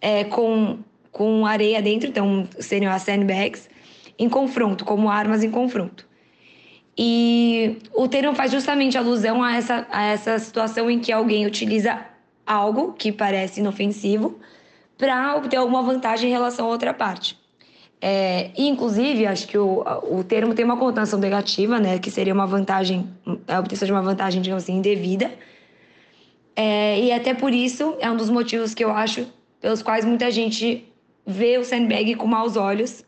é, 0.00 0.24
com, 0.24 0.78
com 1.12 1.44
areia 1.44 1.82
dentro, 1.82 2.08
então 2.08 2.48
seriam 2.58 2.90
as 2.90 3.02
sandbags, 3.02 3.68
em 4.18 4.26
confronto, 4.26 4.86
como 4.86 5.10
armas 5.10 5.44
em 5.44 5.50
confronto. 5.50 6.08
E 6.96 7.78
o 7.92 8.06
termo 8.06 8.34
faz 8.34 8.52
justamente 8.52 8.96
alusão 8.96 9.42
a 9.42 9.56
essa, 9.56 9.86
a 9.90 10.04
essa 10.04 10.38
situação 10.38 10.88
em 10.90 11.00
que 11.00 11.10
alguém 11.10 11.44
utiliza 11.46 11.98
algo 12.46 12.92
que 12.92 13.10
parece 13.10 13.60
inofensivo 13.60 14.38
para 14.96 15.36
obter 15.36 15.56
alguma 15.56 15.82
vantagem 15.82 16.30
em 16.30 16.32
relação 16.32 16.66
a 16.66 16.68
outra 16.68 16.94
parte. 16.94 17.36
É, 18.00 18.50
inclusive, 18.56 19.26
acho 19.26 19.48
que 19.48 19.56
o, 19.56 19.82
o 20.10 20.22
termo 20.22 20.54
tem 20.54 20.64
uma 20.64 20.76
conotação 20.76 21.18
negativa, 21.18 21.80
né, 21.80 21.98
que 21.98 22.10
seria 22.10 22.34
uma 22.34 22.46
vantagem, 22.46 23.08
a 23.48 23.58
obtenção 23.58 23.86
de 23.86 23.92
uma 23.92 24.02
vantagem, 24.02 24.42
digamos 24.42 24.64
assim, 24.64 24.74
indevida. 24.74 25.32
É, 26.54 27.00
e 27.00 27.10
até 27.10 27.34
por 27.34 27.52
isso 27.52 27.96
é 27.98 28.10
um 28.10 28.16
dos 28.16 28.30
motivos 28.30 28.74
que 28.74 28.84
eu 28.84 28.90
acho 28.92 29.26
pelos 29.60 29.82
quais 29.82 30.04
muita 30.04 30.30
gente 30.30 30.86
vê 31.26 31.56
o 31.56 31.64
sandbag 31.64 32.14
com 32.16 32.26
maus 32.26 32.56
olhos, 32.56 33.02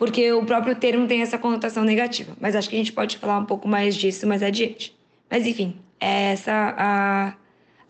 porque 0.00 0.32
o 0.32 0.42
próprio 0.46 0.74
termo 0.74 1.06
tem 1.06 1.20
essa 1.20 1.36
conotação 1.36 1.84
negativa. 1.84 2.32
Mas 2.40 2.56
acho 2.56 2.70
que 2.70 2.74
a 2.74 2.78
gente 2.78 2.90
pode 2.90 3.18
falar 3.18 3.38
um 3.38 3.44
pouco 3.44 3.68
mais 3.68 3.94
disso 3.94 4.26
mais 4.26 4.42
adiante. 4.42 4.98
Mas 5.30 5.46
enfim, 5.46 5.76
é 6.00 6.32
essa 6.32 6.74
a, 6.74 7.34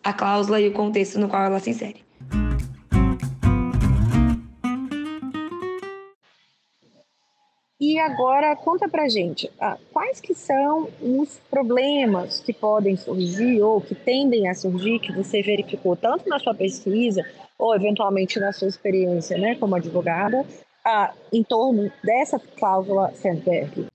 a 0.03 0.11
cláusula 0.11 0.59
e 0.59 0.67
o 0.67 0.73
contexto 0.73 1.17
no 1.17 1.29
qual 1.29 1.45
ela 1.45 1.57
se 1.61 1.69
insere. 1.69 2.03
E 7.79 7.97
agora 7.97 8.57
conta 8.57 8.89
pra 8.89 9.07
gente, 9.07 9.49
ah, 9.57 9.77
quais 9.93 10.19
que 10.19 10.35
são 10.35 10.89
os 11.01 11.39
problemas 11.49 12.41
que 12.41 12.51
podem 12.51 12.97
surgir 12.97 13.61
ou 13.61 13.79
que 13.79 13.95
tendem 13.95 14.49
a 14.49 14.53
surgir, 14.53 14.99
que 14.99 15.13
você 15.13 15.41
verificou 15.41 15.95
tanto 15.95 16.27
na 16.27 16.37
sua 16.39 16.53
pesquisa 16.53 17.25
ou 17.57 17.73
eventualmente 17.73 18.37
na 18.37 18.51
sua 18.51 18.67
experiência 18.67 19.37
né, 19.37 19.55
como 19.55 19.75
advogada, 19.75 20.45
em 21.31 21.43
torno 21.43 21.91
dessa 22.03 22.39
cláusula 22.39 23.13
Sandberg? 23.15 23.87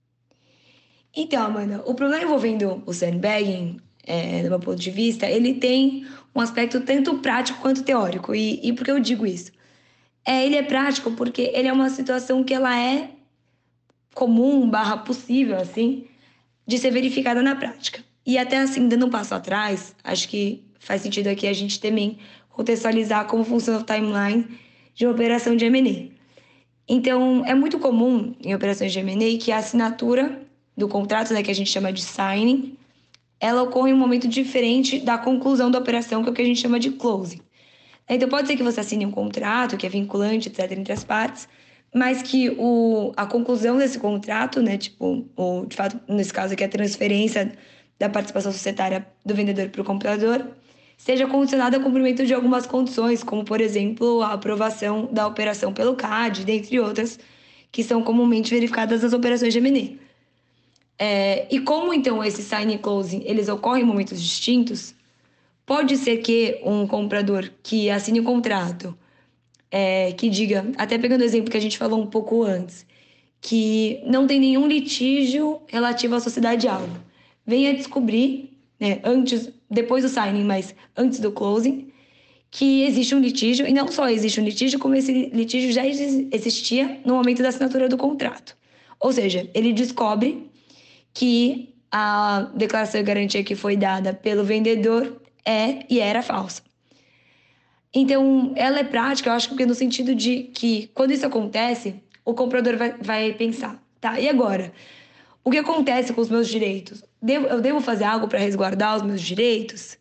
Então, 1.15 1.43
Amanda, 1.43 1.83
o 1.85 1.95
problema 1.95 2.23
envolvendo 2.23 2.83
o 2.85 2.93
sandbagging, 2.93 3.79
é, 4.05 4.43
do 4.43 4.49
meu 4.49 4.59
ponto 4.59 4.79
de 4.79 4.91
vista, 4.91 5.25
ele 5.25 5.55
tem 5.55 6.05
um 6.33 6.39
aspecto 6.39 6.81
tanto 6.81 7.17
prático 7.17 7.59
quanto 7.59 7.83
teórico. 7.83 8.35
E, 8.35 8.59
e 8.63 8.71
por 8.71 8.85
que 8.85 8.91
eu 8.91 8.99
digo 8.99 9.25
isso? 9.25 9.51
É, 10.23 10.45
ele 10.45 10.55
é 10.55 10.63
prático 10.63 11.11
porque 11.11 11.51
ele 11.53 11.67
é 11.67 11.73
uma 11.73 11.89
situação 11.89 12.43
que 12.43 12.53
ela 12.53 12.77
é 12.79 13.09
comum, 14.13 14.69
barra 14.69 14.97
possível, 14.97 15.57
assim, 15.57 16.05
de 16.65 16.77
ser 16.77 16.91
verificada 16.91 17.41
na 17.41 17.55
prática. 17.55 18.03
E 18.25 18.37
até 18.37 18.57
assim, 18.57 18.87
dando 18.87 19.05
um 19.05 19.09
passo 19.09 19.33
atrás, 19.33 19.95
acho 20.03 20.27
que 20.27 20.63
faz 20.79 21.01
sentido 21.01 21.27
aqui 21.27 21.47
a 21.47 21.53
gente 21.53 21.79
também 21.79 22.19
contextualizar 22.49 23.25
como 23.25 23.43
funciona 23.43 23.79
o 23.79 23.83
timeline 23.83 24.45
de 24.93 25.05
uma 25.05 25.13
operação 25.13 25.55
de 25.55 25.65
M&A. 25.65 26.16
Então, 26.87 27.43
é 27.45 27.53
muito 27.53 27.79
comum 27.79 28.33
em 28.43 28.55
operações 28.55 28.93
de 28.93 28.99
M&A 28.99 29.37
que 29.37 29.51
a 29.51 29.57
assinatura 29.57 30.41
do 30.75 30.87
contrato, 30.87 31.33
né, 31.33 31.43
que 31.43 31.51
a 31.51 31.55
gente 31.55 31.69
chama 31.69 31.91
de 31.91 32.01
signing, 32.01 32.77
ela 33.39 33.63
ocorre 33.63 33.91
em 33.91 33.93
um 33.93 33.97
momento 33.97 34.27
diferente 34.27 34.99
da 34.99 35.17
conclusão 35.17 35.69
da 35.69 35.79
operação, 35.79 36.23
que 36.23 36.29
é 36.29 36.31
o 36.31 36.35
que 36.35 36.41
a 36.41 36.45
gente 36.45 36.61
chama 36.61 36.79
de 36.79 36.91
closing. 36.91 37.41
Então, 38.09 38.29
pode 38.29 38.47
ser 38.47 38.55
que 38.55 38.63
você 38.63 38.79
assine 38.79 39.05
um 39.05 39.11
contrato 39.11 39.75
que 39.75 39.85
é 39.85 39.89
vinculante, 39.89 40.47
etc., 40.47 40.71
entre 40.71 40.93
as 40.93 41.03
partes, 41.03 41.47
mas 41.93 42.21
que 42.21 42.49
o, 42.57 43.11
a 43.17 43.25
conclusão 43.25 43.77
desse 43.77 43.99
contrato, 43.99 44.61
né, 44.61 44.77
tipo, 44.77 45.27
ou 45.35 45.65
de 45.65 45.75
fato, 45.75 45.99
nesse 46.07 46.31
caso 46.31 46.53
aqui, 46.53 46.63
a 46.63 46.69
transferência 46.69 47.51
da 47.99 48.07
participação 48.07 48.51
societária 48.51 49.05
do 49.25 49.35
vendedor 49.35 49.69
para 49.69 49.81
o 49.81 49.85
comprador, 49.85 50.45
seja 50.97 51.27
condicionada 51.27 51.77
ao 51.77 51.83
cumprimento 51.83 52.25
de 52.25 52.33
algumas 52.33 52.65
condições, 52.65 53.23
como, 53.23 53.45
por 53.45 53.61
exemplo, 53.61 54.21
a 54.23 54.33
aprovação 54.33 55.07
da 55.11 55.27
operação 55.27 55.71
pelo 55.71 55.95
CAD, 55.95 56.43
dentre 56.43 56.79
outras, 56.79 57.19
que 57.71 57.83
são 57.83 58.01
comumente 58.01 58.53
verificadas 58.53 59.03
nas 59.03 59.13
operações 59.13 59.53
de 59.53 59.59
M&A. 59.59 60.07
É, 60.99 61.47
e 61.51 61.59
como, 61.59 61.93
então, 61.93 62.23
esse 62.23 62.41
sign 62.41 62.73
e 62.73 62.77
closing, 62.79 63.21
eles 63.25 63.47
ocorrem 63.47 63.83
em 63.83 63.85
momentos 63.85 64.21
distintos, 64.21 64.95
pode 65.65 65.95
ser 65.97 66.17
que 66.17 66.59
um 66.63 66.87
comprador 66.87 67.49
que 67.61 67.89
assine 67.89 68.19
o 68.19 68.23
um 68.23 68.25
contrato 68.25 68.97
é, 69.69 70.11
que 70.13 70.29
diga, 70.29 70.65
até 70.77 70.97
pegando 70.97 71.21
o 71.21 71.23
exemplo 71.23 71.51
que 71.51 71.57
a 71.57 71.61
gente 71.61 71.77
falou 71.77 72.01
um 72.01 72.07
pouco 72.07 72.43
antes, 72.43 72.85
que 73.39 74.01
não 74.05 74.25
tem 74.25 74.39
nenhum 74.39 74.67
litígio 74.67 75.61
relativo 75.67 76.15
à 76.15 76.19
sociedade 76.19 76.67
alvo. 76.67 76.97
Venha 77.45 77.73
descobrir, 77.73 78.56
né, 78.79 78.99
antes, 79.03 79.49
depois 79.69 80.03
do 80.03 80.09
signing, 80.09 80.43
mas 80.43 80.75
antes 80.95 81.19
do 81.19 81.31
closing, 81.31 81.91
que 82.49 82.83
existe 82.83 83.13
um 83.13 83.19
litígio, 83.19 83.67
e 83.67 83.73
não 83.73 83.87
só 83.87 84.09
existe 84.09 84.39
um 84.39 84.43
litígio, 84.43 84.79
como 84.79 84.95
esse 84.95 85.29
litígio 85.33 85.71
já 85.71 85.85
existia 85.85 86.99
no 87.05 87.15
momento 87.15 87.41
da 87.41 87.49
assinatura 87.49 87.89
do 87.89 87.97
contrato. 87.97 88.55
Ou 88.99 89.11
seja, 89.11 89.49
ele 89.53 89.73
descobre 89.73 90.49
que 91.13 91.75
a 91.91 92.51
declaração 92.55 93.01
de 93.01 93.05
garantia 93.05 93.43
que 93.43 93.55
foi 93.55 93.75
dada 93.75 94.13
pelo 94.13 94.43
vendedor 94.43 95.21
é 95.45 95.85
e 95.89 95.99
era 95.99 96.21
falsa. 96.21 96.61
Então, 97.93 98.53
ela 98.55 98.79
é 98.79 98.83
prática, 98.83 99.29
eu 99.29 99.33
acho 99.33 99.55
que 99.55 99.65
no 99.65 99.73
sentido 99.73 100.13
de 100.13 100.43
que 100.53 100.89
quando 100.93 101.11
isso 101.11 101.25
acontece, 101.25 101.95
o 102.23 102.33
comprador 102.33 102.75
vai, 102.75 102.97
vai 102.97 103.33
pensar, 103.33 103.81
tá, 103.99 104.19
e 104.19 104.27
agora? 104.27 104.73
O 105.47 105.49
que 105.49 105.59
acontece 105.59 106.11
com 106.11 106.19
os 106.19 106.29
meus 106.29 106.49
direitos? 106.49 107.01
Devo, 107.21 107.47
eu 107.47 107.61
devo 107.61 107.79
fazer 107.79 108.03
algo 108.03 108.27
para 108.27 108.37
resguardar 108.37 108.97
os 108.97 109.01
meus 109.01 109.21
direitos? 109.21 109.97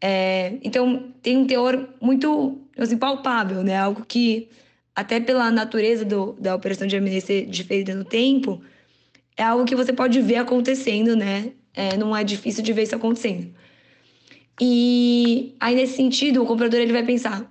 É, 0.00 0.54
então, 0.64 1.12
tem 1.22 1.36
um 1.36 1.46
teor 1.46 1.90
muito 2.00 2.58
assim, 2.76 2.98
palpável, 2.98 3.62
né? 3.62 3.78
Algo 3.78 4.04
que, 4.04 4.48
até 4.92 5.20
pela 5.20 5.48
natureza 5.48 6.04
do, 6.04 6.32
da 6.32 6.56
operação 6.56 6.88
de 6.88 7.20
ser 7.20 7.46
diferida 7.46 7.94
no 7.94 8.04
tempo, 8.04 8.60
é 9.36 9.44
algo 9.44 9.64
que 9.64 9.76
você 9.76 9.92
pode 9.92 10.20
ver 10.20 10.38
acontecendo, 10.38 11.14
né? 11.14 11.52
É, 11.72 11.96
não 11.96 12.16
é 12.16 12.24
difícil 12.24 12.60
de 12.60 12.72
ver 12.72 12.82
isso 12.82 12.96
acontecendo. 12.96 13.54
E 14.60 15.54
aí, 15.60 15.76
nesse 15.76 15.94
sentido, 15.94 16.42
o 16.42 16.46
comprador 16.46 16.80
ele 16.80 16.92
vai 16.92 17.04
pensar 17.04 17.48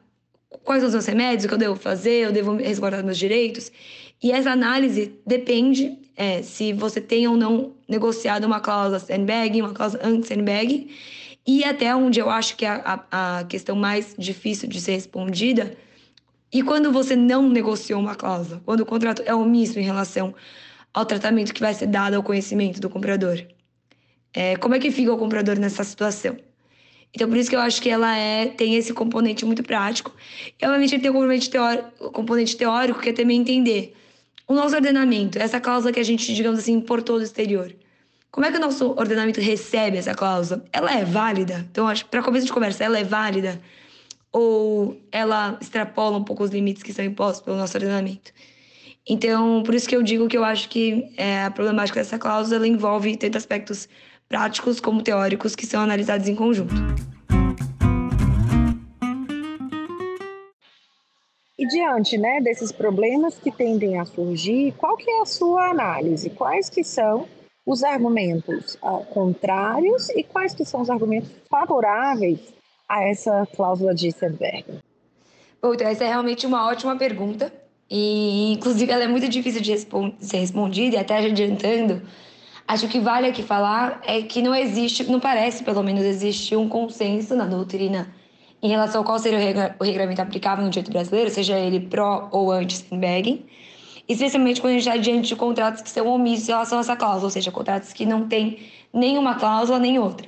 quais 0.65 0.81
são 0.81 0.89
os 0.89 0.93
meus 0.93 1.05
remédios, 1.05 1.46
o 1.46 1.48
que 1.48 1.53
eu 1.53 1.58
devo 1.58 1.77
fazer, 1.77 2.25
eu 2.25 2.34
devo 2.34 2.58
resguardar 2.58 3.01
meus 3.01 3.17
direitos. 3.17 3.72
E 4.22 4.29
essa 4.29 4.51
análise 4.51 5.13
depende 5.25 5.98
é, 6.19 6.41
se 6.41 6.73
você 6.73 6.99
tem 6.99 7.29
ou 7.29 7.38
não 7.38 7.71
negociado 7.88 8.43
uma 8.43 8.59
cláusula 8.59 8.99
sandbag, 8.99 9.61
uma 9.61 9.73
cláusula 9.73 10.05
anti-sandbag, 10.05 10.93
e 11.47 11.63
até 11.63 11.95
onde 11.95 12.19
eu 12.19 12.29
acho 12.29 12.57
que 12.57 12.65
é 12.65 12.69
a, 12.69 13.05
a, 13.09 13.43
questão 13.45 13.73
mais 13.73 14.15
difícil 14.17 14.67
de 14.67 14.81
ser 14.81 14.91
respondida, 14.91 15.77
e 16.51 16.61
quando 16.61 16.91
você 16.91 17.15
não 17.15 17.47
negociou 17.47 18.01
uma 18.01 18.15
cláusula, 18.15 18.61
quando 18.65 18.81
o 18.81 18.85
contrato 18.85 19.23
é 19.25 19.33
omisso 19.33 19.79
em 19.79 19.83
relação 19.83 20.35
ao 20.93 21.05
tratamento 21.05 21.53
que 21.53 21.61
vai 21.61 21.73
ser 21.73 21.88
dado 21.88 22.15
ao 22.15 22.23
conhecimento 22.23 22.81
do 22.81 22.89
comprador. 22.89 23.41
É, 24.33 24.57
como 24.57 24.75
é 24.75 24.79
que 24.79 24.91
fica 24.91 25.13
o 25.13 25.17
comprador 25.17 25.57
nessa 25.57 25.85
situação? 25.85 26.35
Então, 27.13 27.29
por 27.29 27.38
isso 27.38 27.49
que 27.49 27.55
eu 27.55 27.61
acho 27.61 27.81
que 27.81 27.89
ela 27.89 28.13
é, 28.15 28.47
tem 28.47 28.75
esse 28.75 28.93
componente 28.93 29.45
muito 29.45 29.63
prático. 29.63 30.13
E, 30.61 30.65
obviamente, 30.65 30.99
tem 30.99 31.09
o 31.09 31.13
componente 31.13 31.49
teórico, 31.49 32.11
componente 32.11 32.57
teórico, 32.57 32.99
que 32.99 33.09
é 33.09 33.13
também 33.13 33.39
entender 33.39 33.95
o 34.50 34.53
nosso 34.56 34.75
ordenamento, 34.75 35.38
essa 35.38 35.62
cláusula 35.62 35.94
que 35.94 36.00
a 36.00 36.03
gente, 36.03 36.34
digamos 36.34 36.60
assim, 36.60 36.74
importou 36.74 37.20
do 37.20 37.24
exterior. 37.24 37.72
Como 38.32 38.48
é 38.48 38.51
que 38.51 38.58
o 38.58 38.60
nosso 38.60 38.91
ordenamento 38.98 39.39
recebe 39.39 39.98
essa 39.98 40.15
cláusula? 40.15 40.65
Ela 40.74 40.91
é 40.91 41.06
válida? 41.06 41.68
Então, 41.72 41.86
para 42.10 42.24
começo 42.24 42.48
de 42.48 42.51
conversa, 42.51 42.84
ela 42.84 42.98
é 42.98 43.03
válida? 43.03 43.62
Ou 44.32 45.00
ela 45.12 45.56
extrapola 45.62 46.18
um 46.18 46.24
pouco 46.24 46.44
os 46.44 46.50
limites 46.50 46.82
que 46.82 46.91
são 46.91 47.06
impostos 47.06 47.46
pelo 47.46 47.58
nosso 47.58 47.77
ordenamento? 47.77 48.32
Então, 49.08 49.62
por 49.63 49.75
isso 49.75 49.88
que 49.88 49.96
eu 49.96 50.01
digo 50.01 50.27
que 50.27 50.38
eu 50.38 50.44
acho 50.44 50.68
que 50.68 51.13
é, 51.15 51.44
a 51.44 51.51
problemática 51.51 52.00
dessa 52.00 52.18
cláusula 52.18 52.68
envolve 52.68 53.15
tanto 53.18 53.38
aspectos 53.38 53.88
práticos 54.27 54.79
como 54.79 55.03
teóricos 55.03 55.56
que 55.56 55.65
são 55.68 55.82
analisados 55.82 56.27
em 56.27 56.36
conjunto. 56.36 56.74
Diante 61.69 62.17
né, 62.17 62.41
desses 62.41 62.71
problemas 62.71 63.38
que 63.38 63.51
tendem 63.51 63.99
a 63.99 64.05
surgir, 64.05 64.73
qual 64.77 64.97
que 64.97 65.09
é 65.09 65.21
a 65.21 65.25
sua 65.25 65.69
análise? 65.69 66.29
Quais 66.29 66.69
que 66.69 66.83
são 66.83 67.27
os 67.65 67.83
argumentos 67.83 68.75
uh, 68.83 69.05
contrários 69.05 70.09
e 70.09 70.23
quais 70.23 70.53
que 70.53 70.65
são 70.65 70.81
os 70.81 70.89
argumentos 70.89 71.29
favoráveis 71.49 72.39
a 72.88 73.03
essa 73.03 73.47
cláusula 73.55 73.93
de 73.93 74.11
Sandberg? 74.11 74.65
Bom, 75.61 75.73
então 75.73 75.88
essa 75.88 76.03
é 76.03 76.07
realmente 76.07 76.45
uma 76.45 76.67
ótima 76.67 76.95
pergunta 76.97 77.53
e, 77.89 78.53
inclusive, 78.53 78.91
ela 78.91 79.03
é 79.03 79.07
muito 79.07 79.29
difícil 79.29 79.61
de 79.61 79.77
ser 80.19 80.38
respondida 80.38 80.95
e 80.95 80.99
até 80.99 81.17
adiantando, 81.17 82.01
Acho 82.69 82.88
que 82.88 82.99
vale 82.99 83.25
aqui 83.25 83.41
falar 83.41 83.99
é 84.05 84.21
que 84.21 84.43
não 84.43 84.53
existe, 84.53 85.03
não 85.09 85.19
parece 85.19 85.63
pelo 85.63 85.81
menos 85.81 86.03
existir 86.03 86.55
um 86.55 86.69
consenso 86.69 87.35
na 87.35 87.47
doutrina 87.47 88.13
em 88.62 88.70
relação 88.70 89.01
a 89.01 89.04
qual 89.04 89.20
seria 89.20 89.75
o 89.80 89.84
regulamento 89.84 90.22
aplicável 90.22 90.63
no 90.63 90.70
direito 90.70 90.92
brasileiro, 90.92 91.30
seja 91.30 91.58
ele 91.58 91.80
pró 91.80 92.28
ou 92.32 92.51
anti-sandbagging, 92.51 93.46
especialmente 94.08 94.60
quando 94.60 94.72
a 94.72 94.78
gente 94.78 94.88
está 94.88 94.98
diante 94.98 95.28
de 95.30 95.36
contratos 95.36 95.82
que 95.82 95.89
são 95.89 96.08
omissos 96.08 96.50
em 96.50 96.51
relação 96.51 96.78
a 96.78 96.82
essa 96.82 96.96
cláusula, 96.96 97.25
ou 97.25 97.30
seja, 97.30 97.51
contratos 97.51 97.94
que 97.94 98.06
não 98.06 98.28
têm 98.28 98.60
nenhuma 98.94 99.36
cláusula 99.36 99.80
nem 99.80 99.98
outra. 100.00 100.28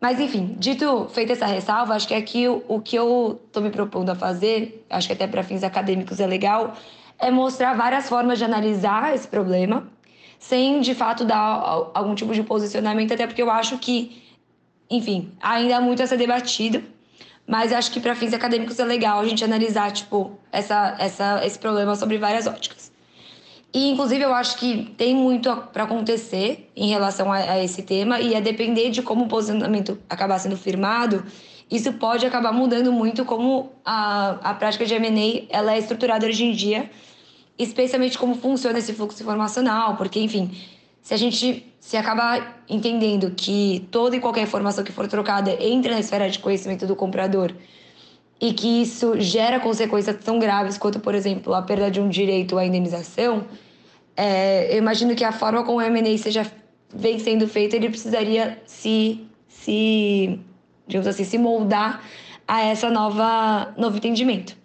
Mas, 0.00 0.20
enfim, 0.20 0.54
dito 0.58 1.06
feita 1.10 1.32
essa 1.32 1.46
ressalva, 1.46 1.94
acho 1.94 2.08
que 2.08 2.14
aqui 2.14 2.46
o, 2.48 2.62
o 2.68 2.80
que 2.80 2.96
eu 2.96 3.40
estou 3.46 3.62
me 3.62 3.70
propondo 3.70 4.10
a 4.10 4.14
fazer, 4.14 4.84
acho 4.90 5.06
que 5.06 5.12
até 5.12 5.26
para 5.26 5.42
fins 5.42 5.62
acadêmicos 5.62 6.20
é 6.20 6.26
legal, 6.26 6.74
é 7.18 7.30
mostrar 7.30 7.74
várias 7.74 8.08
formas 8.08 8.38
de 8.38 8.44
analisar 8.44 9.14
esse 9.14 9.26
problema 9.26 9.88
sem 10.44 10.82
de 10.82 10.94
fato 10.94 11.24
dar 11.24 11.90
algum 11.94 12.14
tipo 12.14 12.34
de 12.34 12.42
posicionamento, 12.42 13.14
até 13.14 13.26
porque 13.26 13.40
eu 13.40 13.50
acho 13.50 13.78
que, 13.78 14.22
enfim, 14.90 15.32
ainda 15.40 15.78
há 15.78 15.80
muito 15.80 16.02
a 16.02 16.06
ser 16.06 16.18
debatido. 16.18 16.82
Mas 17.46 17.72
acho 17.72 17.90
que 17.90 18.00
para 18.00 18.14
fins 18.14 18.32
acadêmicos 18.32 18.78
é 18.78 18.84
legal 18.84 19.20
a 19.20 19.26
gente 19.26 19.44
analisar, 19.44 19.92
tipo, 19.92 20.38
essa, 20.50 20.96
essa, 20.98 21.44
esse 21.44 21.58
problema 21.58 21.94
sobre 21.94 22.16
várias 22.16 22.46
óticas. 22.46 22.90
E, 23.72 23.90
inclusive, 23.90 24.22
eu 24.22 24.32
acho 24.32 24.56
que 24.56 24.94
tem 24.96 25.14
muito 25.14 25.54
para 25.72 25.84
acontecer 25.84 26.70
em 26.74 26.88
relação 26.88 27.32
a, 27.32 27.36
a, 27.36 27.62
esse 27.62 27.82
tema 27.82 28.20
e 28.20 28.34
a 28.34 28.40
depender 28.40 28.90
de 28.90 29.02
como 29.02 29.24
o 29.24 29.28
posicionamento 29.28 29.98
acabar 30.08 30.38
sendo 30.38 30.56
firmado 30.56 31.24
isso 31.70 31.92
pode 31.94 32.26
acabar 32.26 32.52
mudando 32.52 32.92
muito 32.92 33.24
como 33.24 33.72
a, 33.84 34.50
a 34.50 34.54
prática 34.54 34.84
de 34.84 34.94
M&A 34.94 35.46
ela 35.48 35.74
é 35.74 35.78
estruturada 35.78 36.26
hoje 36.26 36.44
em 36.44 36.52
dia, 36.52 36.90
especialmente 37.58 38.18
como 38.18 38.34
funciona 38.36 38.78
esse 38.78 38.92
fluxo 38.92 39.22
informacional, 39.22 39.96
porque, 39.96 40.20
enfim, 40.20 40.50
se 41.04 41.12
a 41.12 41.18
gente 41.18 41.70
se 41.78 41.98
acabar 41.98 42.64
entendendo 42.66 43.30
que 43.36 43.86
toda 43.90 44.16
e 44.16 44.20
qualquer 44.20 44.44
informação 44.44 44.82
que 44.82 44.90
for 44.90 45.06
trocada 45.06 45.52
entra 45.62 45.92
na 45.92 46.00
esfera 46.00 46.30
de 46.30 46.38
conhecimento 46.38 46.86
do 46.86 46.96
comprador 46.96 47.52
e 48.40 48.54
que 48.54 48.80
isso 48.80 49.20
gera 49.20 49.60
consequências 49.60 50.16
tão 50.24 50.38
graves 50.38 50.78
quanto, 50.78 50.98
por 50.98 51.14
exemplo, 51.14 51.52
a 51.52 51.60
perda 51.60 51.90
de 51.90 52.00
um 52.00 52.08
direito 52.08 52.56
à 52.56 52.64
indenização, 52.64 53.44
é, 54.16 54.72
eu 54.72 54.78
imagino 54.78 55.14
que 55.14 55.22
a 55.22 55.30
forma 55.30 55.62
como 55.62 55.76
o 55.76 55.82
M&A 55.82 56.16
seja 56.16 56.50
vem 56.88 57.18
sendo 57.18 57.46
feito, 57.46 57.76
ele 57.76 57.90
precisaria 57.90 58.62
se, 58.64 59.26
se 59.46 60.40
digamos 60.86 61.06
assim, 61.06 61.24
se 61.24 61.36
moldar 61.36 62.02
a 62.48 62.62
essa 62.62 62.88
nova 62.88 63.74
novo 63.76 63.98
entendimento. 63.98 64.56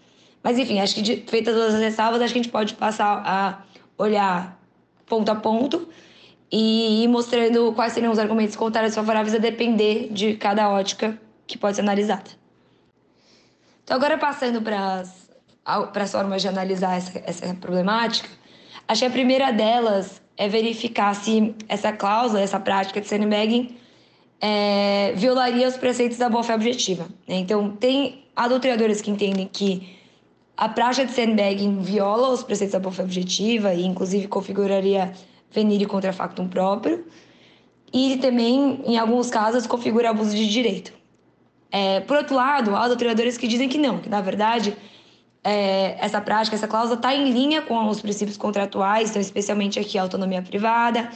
Mas 0.41 0.57
enfim, 0.57 0.79
acho 0.79 0.95
que 0.95 1.01
de, 1.01 1.17
feitas 1.27 1.53
todas 1.53 1.75
as 1.75 1.81
ressalvas, 1.81 2.21
acho 2.21 2.31
que 2.31 2.39
a 2.39 2.43
gente 2.43 2.51
pode 2.51 2.75
passar 2.75 3.23
a 3.25 3.61
olhar 3.97 4.57
ponto 5.05 5.29
a 5.29 5.35
ponto 5.35 5.89
e 6.51 7.03
ir 7.03 7.07
mostrando 7.07 7.71
quais 7.73 7.93
seriam 7.93 8.11
os 8.11 8.19
argumentos 8.19 8.55
contrários 8.55 8.95
favoráveis 8.95 9.35
a 9.35 9.37
depender 9.37 10.09
de 10.11 10.35
cada 10.35 10.69
ótica 10.69 11.19
que 11.45 11.57
pode 11.57 11.75
ser 11.75 11.81
analisada. 11.81 12.31
Então, 13.83 13.95
agora 13.95 14.17
passando 14.17 14.61
para 14.61 15.03
as 15.65 16.11
formas 16.11 16.41
de 16.41 16.47
analisar 16.47 16.97
essa, 16.97 17.21
essa 17.25 17.53
problemática, 17.55 18.29
acho 18.87 19.01
que 19.01 19.07
a 19.07 19.11
primeira 19.11 19.51
delas 19.51 20.21
é 20.37 20.47
verificar 20.47 21.13
se 21.15 21.55
essa 21.67 21.91
cláusula, 21.91 22.39
essa 22.39 22.59
prática 22.59 23.01
de 23.01 23.07
sandbagging 23.07 23.75
é, 24.41 25.13
violaria 25.15 25.67
os 25.67 25.75
preceitos 25.75 26.17
da 26.17 26.29
boa-fé 26.29 26.55
objetiva. 26.55 27.07
Né? 27.27 27.37
Então, 27.37 27.71
tem 27.71 28.23
adulteradores 28.35 29.01
que 29.01 29.11
entendem 29.11 29.49
que 29.51 29.97
a 30.55 30.69
prática 30.69 31.05
de 31.05 31.11
sandbagging 31.11 31.81
viola 31.81 32.29
os 32.29 32.43
preceitos 32.43 32.73
da 32.73 32.79
boa-fé 32.79 33.03
objetiva 33.03 33.73
e, 33.73 33.85
inclusive, 33.85 34.27
configuraria 34.27 35.11
venire 35.51 35.85
contra 35.85 36.13
factum 36.13 36.47
próprio. 36.47 37.05
E 37.91 38.17
também, 38.17 38.81
em 38.85 38.97
alguns 38.97 39.29
casos, 39.29 39.65
configura 39.65 40.11
abuso 40.11 40.35
de 40.35 40.47
direito. 40.47 40.93
É, 41.71 41.99
por 42.01 42.17
outro 42.17 42.35
lado, 42.35 42.75
há 42.75 42.87
doutrinadores 42.87 43.37
que 43.37 43.47
dizem 43.47 43.69
que 43.69 43.77
não, 43.77 43.99
que 43.99 44.09
na 44.09 44.21
verdade 44.21 44.75
é, 45.43 45.97
essa 46.03 46.19
prática, 46.19 46.55
essa 46.55 46.67
cláusula 46.67 46.95
está 46.95 47.13
em 47.13 47.31
linha 47.31 47.61
com 47.61 47.87
os 47.87 48.01
princípios 48.01 48.37
contratuais, 48.37 49.09
então 49.09 49.21
especialmente 49.21 49.79
aqui 49.79 49.97
a 49.97 50.01
autonomia 50.01 50.41
privada, 50.41 51.09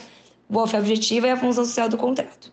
boa-fé 0.48 0.78
objetiva 0.78 1.26
e 1.26 1.30
a 1.30 1.36
função 1.36 1.64
social 1.64 1.88
do 1.88 1.96
contrato. 1.96 2.52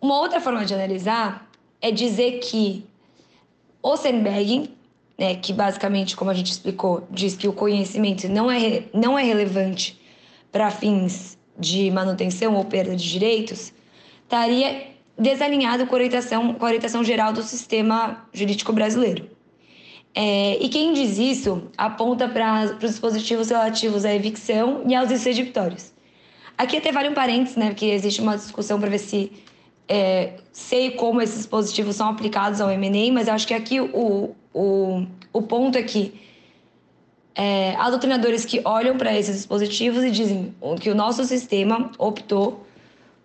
Uma 0.00 0.18
outra 0.20 0.40
forma 0.40 0.64
de 0.64 0.74
analisar 0.74 1.48
é 1.80 1.90
dizer 1.90 2.40
que 2.40 2.86
o 3.82 3.96
sandbagging, 3.96 4.74
né, 5.18 5.34
que 5.34 5.52
basicamente, 5.52 6.16
como 6.16 6.30
a 6.30 6.34
gente 6.34 6.50
explicou, 6.50 7.06
diz 7.10 7.36
que 7.36 7.48
o 7.48 7.52
conhecimento 7.52 8.28
não 8.28 8.50
é, 8.50 8.84
não 8.92 9.18
é 9.18 9.22
relevante 9.22 10.00
para 10.52 10.70
fins 10.70 11.38
de 11.58 11.90
manutenção 11.90 12.54
ou 12.54 12.64
perda 12.64 12.94
de 12.94 13.10
direitos, 13.10 13.72
estaria 14.22 14.88
desalinhado 15.18 15.86
com 15.86 15.94
a 15.94 15.98
orientação, 15.98 16.54
com 16.54 16.64
a 16.64 16.68
orientação 16.68 17.02
geral 17.02 17.32
do 17.32 17.42
sistema 17.42 18.26
jurídico 18.32 18.72
brasileiro. 18.72 19.30
É, 20.14 20.56
e 20.62 20.68
quem 20.68 20.92
diz 20.92 21.18
isso 21.18 21.64
aponta 21.76 22.28
para 22.28 22.76
os 22.82 22.90
dispositivos 22.90 23.50
relativos 23.50 24.04
à 24.04 24.14
evicção 24.14 24.82
e 24.86 24.94
aos 24.94 25.10
extraditórios. 25.10 25.92
Aqui 26.56 26.78
até 26.78 26.90
vale 26.90 27.10
um 27.10 27.14
parênteses, 27.14 27.56
né, 27.56 27.68
porque 27.68 27.86
existe 27.86 28.20
uma 28.20 28.36
discussão 28.36 28.80
para 28.80 28.88
ver 28.88 28.98
se 28.98 29.30
é, 29.88 30.34
sei 30.52 30.92
como 30.92 31.20
esses 31.20 31.36
dispositivos 31.36 31.96
são 31.96 32.08
aplicados 32.08 32.60
ao 32.60 32.70
M&A, 32.70 33.12
mas 33.12 33.28
acho 33.28 33.46
que 33.46 33.54
aqui 33.54 33.78
o, 33.80 34.34
o, 34.56 35.06
o 35.34 35.42
ponto 35.42 35.76
é 35.76 35.82
que 35.82 36.18
é, 37.34 37.74
há 37.76 37.90
doutrinadores 37.90 38.46
que 38.46 38.62
olham 38.64 38.96
para 38.96 39.14
esses 39.14 39.36
dispositivos 39.36 40.02
e 40.02 40.10
dizem 40.10 40.54
que 40.80 40.88
o 40.88 40.94
nosso 40.94 41.22
sistema 41.24 41.90
optou 41.98 42.66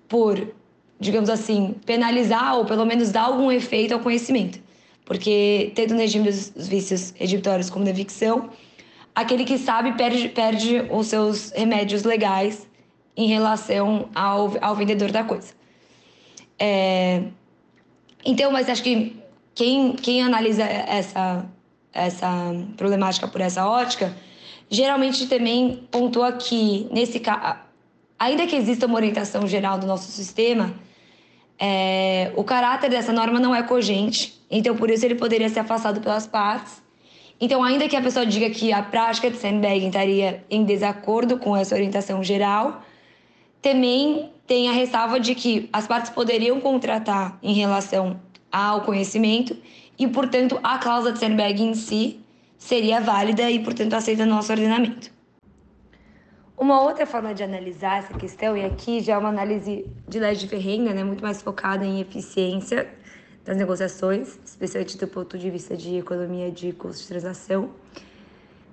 por, 0.09 0.53
digamos 0.99 1.29
assim, 1.29 1.73
penalizar 1.85 2.57
ou 2.57 2.65
pelo 2.65 2.85
menos 2.85 3.11
dar 3.11 3.23
algum 3.23 3.49
efeito 3.49 3.93
ao 3.93 4.01
conhecimento. 4.01 4.59
Porque, 5.05 5.71
tendo 5.73 5.93
no 5.93 6.01
regime 6.01 6.29
dos 6.29 6.67
vícios 6.67 7.13
editórios 7.17 7.69
como 7.69 7.85
da 7.85 7.91
evicção, 7.91 8.49
aquele 9.15 9.45
que 9.45 9.57
sabe 9.57 9.93
perde, 9.93 10.27
perde 10.27 10.85
os 10.91 11.07
seus 11.07 11.51
remédios 11.51 12.03
legais 12.03 12.67
em 13.15 13.27
relação 13.27 14.09
ao, 14.13 14.53
ao 14.59 14.75
vendedor 14.75 15.11
da 15.11 15.23
coisa. 15.23 15.53
É... 16.59 17.23
Então, 18.25 18.51
mas 18.51 18.67
acho 18.67 18.83
que 18.83 19.20
quem, 19.53 19.93
quem 19.93 20.21
analisa 20.21 20.63
essa, 20.63 21.45
essa 21.93 22.29
problemática 22.77 23.27
por 23.27 23.41
essa 23.41 23.67
ótica, 23.67 24.15
geralmente 24.69 25.27
também 25.27 25.87
pontua 25.91 26.31
que, 26.31 26.87
nesse 26.91 27.19
caso, 27.19 27.59
ainda 28.17 28.47
que 28.47 28.55
exista 28.55 28.85
uma 28.85 28.95
orientação 28.95 29.45
geral 29.47 29.77
do 29.77 29.85
nosso 29.85 30.09
sistema, 30.11 30.73
é, 31.59 32.31
o 32.35 32.43
caráter 32.43 32.89
dessa 32.89 33.11
norma 33.11 33.39
não 33.39 33.53
é 33.53 33.61
cogente, 33.61 34.41
então 34.49 34.75
por 34.75 34.89
isso 34.89 35.05
ele 35.05 35.15
poderia 35.15 35.49
ser 35.49 35.59
afastado 35.59 36.01
pelas 36.01 36.25
partes. 36.25 36.81
Então, 37.39 37.63
ainda 37.63 37.87
que 37.89 37.95
a 37.95 38.01
pessoa 38.01 38.25
diga 38.25 38.49
que 38.51 38.71
a 38.71 38.83
prática 38.83 39.29
de 39.29 39.37
sandbagging 39.37 39.87
estaria 39.87 40.43
em 40.49 40.63
desacordo 40.63 41.39
com 41.39 41.57
essa 41.57 41.73
orientação 41.73 42.23
geral, 42.23 42.83
também 43.61 44.31
tem 44.45 44.69
a 44.69 44.71
ressalva 44.71 45.19
de 45.19 45.33
que 45.33 45.69
as 45.73 45.87
partes 45.87 46.11
poderiam 46.11 46.59
contratar 46.59 47.37
em 47.41 47.53
relação 47.53 48.19
ao 48.51 48.81
conhecimento 48.81 49.55
e, 49.97 50.07
portanto, 50.07 50.59
a 50.63 50.77
cláusula 50.77 51.13
de 51.13 51.19
sandbag 51.19 51.61
em 51.61 51.73
si 51.73 52.19
seria 52.57 52.99
válida 52.99 53.49
e, 53.49 53.59
portanto, 53.59 53.93
aceita 53.93 54.25
no 54.25 54.35
nosso 54.35 54.51
ordenamento. 54.51 55.11
Uma 56.57 56.81
outra 56.81 57.07
forma 57.07 57.33
de 57.33 57.41
analisar 57.41 57.99
essa 57.99 58.13
questão, 58.13 58.55
e 58.55 58.63
aqui 58.63 58.99
já 58.99 59.13
é 59.13 59.17
uma 59.17 59.29
análise 59.29 59.85
de 60.07 60.19
lei 60.19 60.35
de 60.35 60.47
ferrenga, 60.47 60.93
né, 60.93 61.03
muito 61.03 61.23
mais 61.23 61.41
focada 61.41 61.83
em 61.83 61.99
eficiência 61.99 62.87
das 63.43 63.57
negociações, 63.57 64.39
especialmente 64.45 64.95
do 64.97 65.07
ponto 65.07 65.37
de 65.39 65.49
vista 65.49 65.75
de 65.75 65.97
economia 65.97 66.51
de 66.51 66.71
custo 66.73 67.01
de 67.01 67.07
transação, 67.07 67.71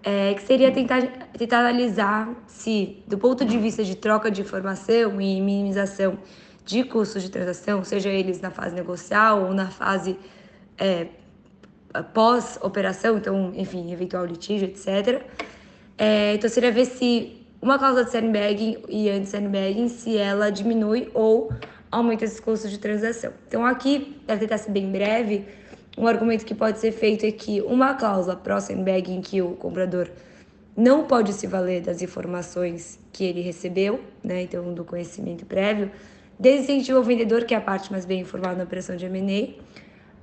é, 0.02 0.34
que 0.34 0.42
seria 0.42 0.70
tentar, 0.70 1.00
tentar 1.36 1.60
analisar 1.60 2.28
se, 2.46 3.02
do 3.06 3.16
ponto 3.16 3.44
de 3.44 3.58
vista 3.58 3.82
de 3.82 3.96
troca 3.96 4.30
de 4.30 4.42
informação 4.42 5.18
e 5.20 5.40
minimização 5.40 6.18
de 6.68 6.84
custos 6.84 7.22
de 7.22 7.30
transação, 7.30 7.82
seja 7.82 8.10
eles 8.10 8.42
na 8.42 8.50
fase 8.50 8.74
negocial 8.74 9.44
ou 9.44 9.54
na 9.54 9.70
fase 9.70 10.18
é, 10.76 11.06
pós-operação, 12.12 13.16
então, 13.16 13.52
enfim, 13.56 13.90
eventual 13.90 14.26
litígio, 14.26 14.68
etc. 14.68 15.22
É, 15.96 16.34
então, 16.34 16.50
seria 16.50 16.70
ver 16.70 16.84
se 16.84 17.42
uma 17.62 17.78
cláusula 17.78 18.04
de 18.04 18.10
sandbagging 18.10 18.82
e 18.86 19.08
anti-sandbagging, 19.08 19.88
se 19.88 20.18
ela 20.18 20.50
diminui 20.50 21.08
ou 21.14 21.50
aumenta 21.90 22.26
esses 22.26 22.38
custos 22.38 22.70
de 22.70 22.78
transação. 22.78 23.32
Então, 23.48 23.64
aqui, 23.64 24.20
para 24.26 24.36
tentar 24.36 24.58
ser 24.58 24.70
bem 24.70 24.92
breve, 24.92 25.46
um 25.96 26.06
argumento 26.06 26.44
que 26.44 26.54
pode 26.54 26.78
ser 26.80 26.92
feito 26.92 27.24
é 27.24 27.32
que 27.32 27.62
uma 27.62 27.94
cláusula 27.94 28.36
pró-sandbag 28.36 29.10
em 29.10 29.22
que 29.22 29.40
o 29.40 29.52
comprador 29.52 30.10
não 30.76 31.04
pode 31.04 31.32
se 31.32 31.46
valer 31.46 31.80
das 31.80 32.02
informações 32.02 33.00
que 33.10 33.24
ele 33.24 33.40
recebeu, 33.40 34.00
né, 34.22 34.42
então 34.42 34.74
do 34.74 34.84
conhecimento 34.84 35.46
prévio, 35.46 35.90
desincentiva 36.38 36.98
o 36.98 37.02
vendedor, 37.02 37.44
que 37.44 37.54
é 37.54 37.56
a 37.56 37.60
parte 37.60 37.90
mais 37.90 38.04
bem 38.04 38.20
informada 38.20 38.56
na 38.56 38.64
operação 38.64 38.96
de 38.96 39.06
M&A, 39.06 39.54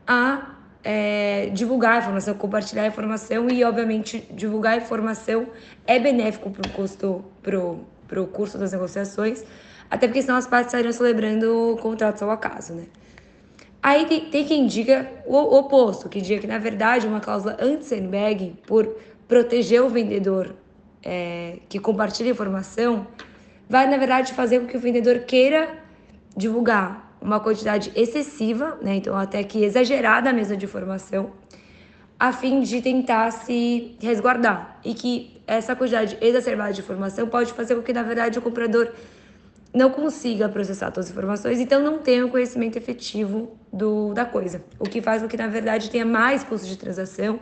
a 0.08 0.56
é, 0.84 1.49
divulgar 1.51 1.95
a 1.95 1.97
informação, 1.97 2.36
compartilhar 2.36 2.84
a 2.84 2.88
informação 2.88 3.49
e, 3.49 3.63
obviamente, 3.63 4.28
divulgar 4.32 4.73
a 4.73 4.78
informação 4.78 5.47
é 5.88 5.99
benéfico 5.99 6.51
para 6.51 6.69
o 6.69 6.71
custo, 6.71 7.25
para 7.41 8.21
o 8.21 8.28
curso 8.28 8.58
das 8.58 8.71
negociações, 8.71 9.43
até 9.89 10.08
porque 10.08 10.21
senão 10.21 10.38
as 10.38 10.47
partes 10.47 10.67
estariam 10.67 10.93
celebrando 10.93 11.78
contratos 11.82 12.21
ao 12.21 12.30
acaso, 12.30 12.73
né? 12.73 12.86
Aí 13.82 14.06
tem, 14.06 14.30
tem 14.32 14.45
quem 14.45 14.65
diga 14.65 15.08
o 15.25 15.38
oposto, 15.58 16.10
que 16.10 16.19
diga 16.19 16.41
que, 16.41 16.47
na 16.47 16.58
verdade, 16.58 17.06
uma 17.06 17.19
cláusula 17.19 17.56
anti-sandbag, 17.60 18.56
por 18.65 18.95
proteger 19.28 19.82
o 19.84 19.89
vendedor 19.89 20.56
é, 21.04 21.60
que 21.69 21.80
compartilha 21.80 22.30
informação, 22.32 23.06
vai, 23.69 23.88
na 23.88 23.97
verdade, 23.97 24.34
fazer 24.34 24.60
com 24.60 24.65
que 24.65 24.78
o 24.78 24.80
vendedor 24.80 25.19
queira 25.19 25.85
divulgar 26.36 27.17
uma 27.21 27.39
quantidade 27.39 27.91
excessiva, 27.95 28.78
né, 28.82 28.95
então 28.95 29.17
até 29.17 29.43
que 29.43 29.63
exagerada 29.63 30.32
mesmo 30.32 30.56
de 30.56 30.65
informação, 30.65 31.32
a 32.19 32.32
fim 32.32 32.62
de 32.62 32.82
tentar 32.82 33.32
se 33.32 33.95
resguardar. 34.02 34.80
E 34.84 34.93
que 34.93 35.41
essa 35.48 35.76
quantidade 35.76 36.17
exacerbada 36.21 36.74
de 36.74 36.82
informação 36.82 37.28
pode 37.28 37.54
fazer 37.54 37.76
com 37.76 37.82
que, 37.82 37.93
na 37.93 38.04
verdade, 38.04 38.39
o 38.39 38.41
comprador 38.41 38.91
não 39.74 39.89
consiga 39.89 40.48
processar 40.48 40.89
todas 40.91 41.08
as 41.08 41.12
informações, 41.12 41.60
então 41.60 41.82
não 41.82 41.98
tenha 41.98 42.26
o 42.26 42.30
conhecimento 42.30 42.78
efetivo 42.78 43.58
do, 43.74 44.13
da 44.13 44.24
coisa, 44.24 44.63
o 44.80 44.86
que 44.86 45.02
faz 45.02 45.21
com 45.21 45.28
que, 45.28 45.36
na 45.36 45.48
verdade, 45.48 45.89
tenha 45.89 46.06
mais 46.06 46.43
custo 46.43 46.65
de 46.65 46.78
transação 46.78 47.39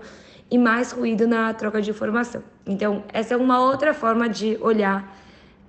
e 0.49 0.57
mais 0.57 0.91
ruído 0.91 1.27
na 1.27 1.53
troca 1.53 1.81
de 1.81 1.91
informação. 1.91 2.41
Então, 2.65 3.03
essa 3.13 3.35
é 3.35 3.37
uma 3.37 3.59
outra 3.59 3.93
forma 3.93 4.27
de 4.27 4.57
olhar 4.61 5.15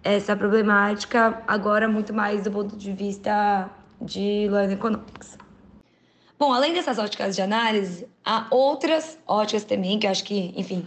essa 0.04 0.36
problemática, 0.36 1.42
agora 1.48 1.88
muito 1.88 2.12
mais 2.12 2.44
do 2.44 2.50
ponto 2.50 2.76
de 2.76 2.92
vista 2.92 3.70
de 4.00 4.46
Learning 4.50 4.74
Economics. 4.74 5.38
Bom, 6.38 6.52
além 6.52 6.74
dessas 6.74 6.98
óticas 6.98 7.34
de 7.34 7.40
análise, 7.40 8.06
há 8.22 8.46
outras 8.50 9.18
óticas 9.26 9.64
também 9.64 9.98
que 9.98 10.06
eu 10.06 10.10
acho 10.10 10.22
que, 10.22 10.52
enfim, 10.56 10.84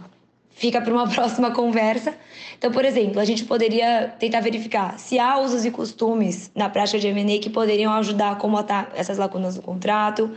fica 0.52 0.80
para 0.80 0.94
uma 0.94 1.08
próxima 1.10 1.50
conversa. 1.50 2.14
Então, 2.58 2.72
por 2.72 2.86
exemplo, 2.86 3.20
a 3.20 3.26
gente 3.26 3.44
poderia 3.44 4.14
tentar 4.20 4.42
verificar 4.42 5.00
se 5.00 5.18
há 5.18 5.40
usos 5.40 5.66
e 5.66 5.72
costumes 5.72 6.52
na 6.54 6.70
prática 6.70 7.00
de 7.00 7.08
M&A 7.08 7.40
que 7.40 7.50
poderiam 7.50 7.92
ajudar 7.94 8.34
a 8.34 8.36
comatar 8.36 8.92
essas 8.94 9.18
lacunas 9.18 9.56
do 9.56 9.64
contrato, 9.64 10.30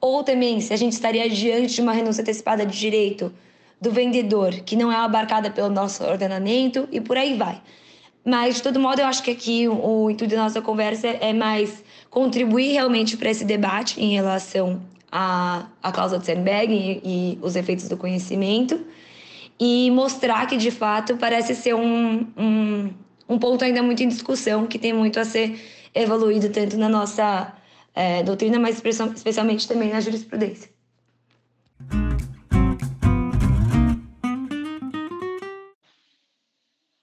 ou 0.00 0.22
também 0.22 0.60
se 0.60 0.72
a 0.72 0.76
gente 0.76 0.92
estaria 0.92 1.28
diante 1.28 1.74
de 1.74 1.80
uma 1.80 1.92
renúncia 1.92 2.22
antecipada 2.22 2.64
de 2.64 2.78
direito 2.78 3.32
do 3.80 3.90
vendedor, 3.90 4.52
que 4.60 4.76
não 4.76 4.92
é 4.92 4.96
abarcada 4.96 5.50
pelo 5.50 5.68
nosso 5.68 6.04
ordenamento, 6.04 6.88
e 6.92 7.00
por 7.00 7.16
aí 7.16 7.36
vai. 7.36 7.60
Mas, 8.24 8.56
de 8.56 8.62
todo 8.62 8.78
modo, 8.78 9.00
eu 9.00 9.06
acho 9.06 9.22
que 9.22 9.30
aqui 9.30 9.68
o, 9.68 10.10
intuito 10.10 10.34
da 10.34 10.42
nossa 10.42 10.62
conversa 10.62 11.08
é 11.08 11.32
mais 11.32 11.82
contribuir 12.08 12.72
realmente 12.72 13.16
para 13.16 13.30
esse 13.30 13.44
debate 13.44 14.00
em 14.00 14.12
relação 14.12 14.80
à, 15.10 15.66
à 15.82 15.90
cláusula 15.90 16.20
de 16.20 16.26
Sandberg 16.26 16.72
e, 16.72 17.00
e 17.04 17.38
os 17.42 17.56
efeitos 17.56 17.88
do 17.88 17.96
conhecimento 17.96 18.80
e 19.58 19.90
mostrar 19.90 20.46
que, 20.46 20.56
de 20.56 20.70
fato, 20.70 21.16
parece 21.16 21.54
ser 21.54 21.74
um, 21.74 22.26
um, 22.36 22.90
um 23.28 23.38
ponto 23.38 23.64
ainda 23.64 23.82
muito 23.82 24.02
em 24.02 24.08
discussão, 24.08 24.66
que 24.66 24.78
tem 24.78 24.92
muito 24.92 25.18
a 25.18 25.24
ser 25.24 25.60
evoluído 25.94 26.48
tanto 26.48 26.76
na 26.76 26.88
nossa 26.88 27.52
é, 27.94 28.22
doutrina, 28.22 28.58
mas 28.58 28.82
especialmente 28.84 29.68
também 29.68 29.90
na 29.90 30.00
jurisprudência. 30.00 30.70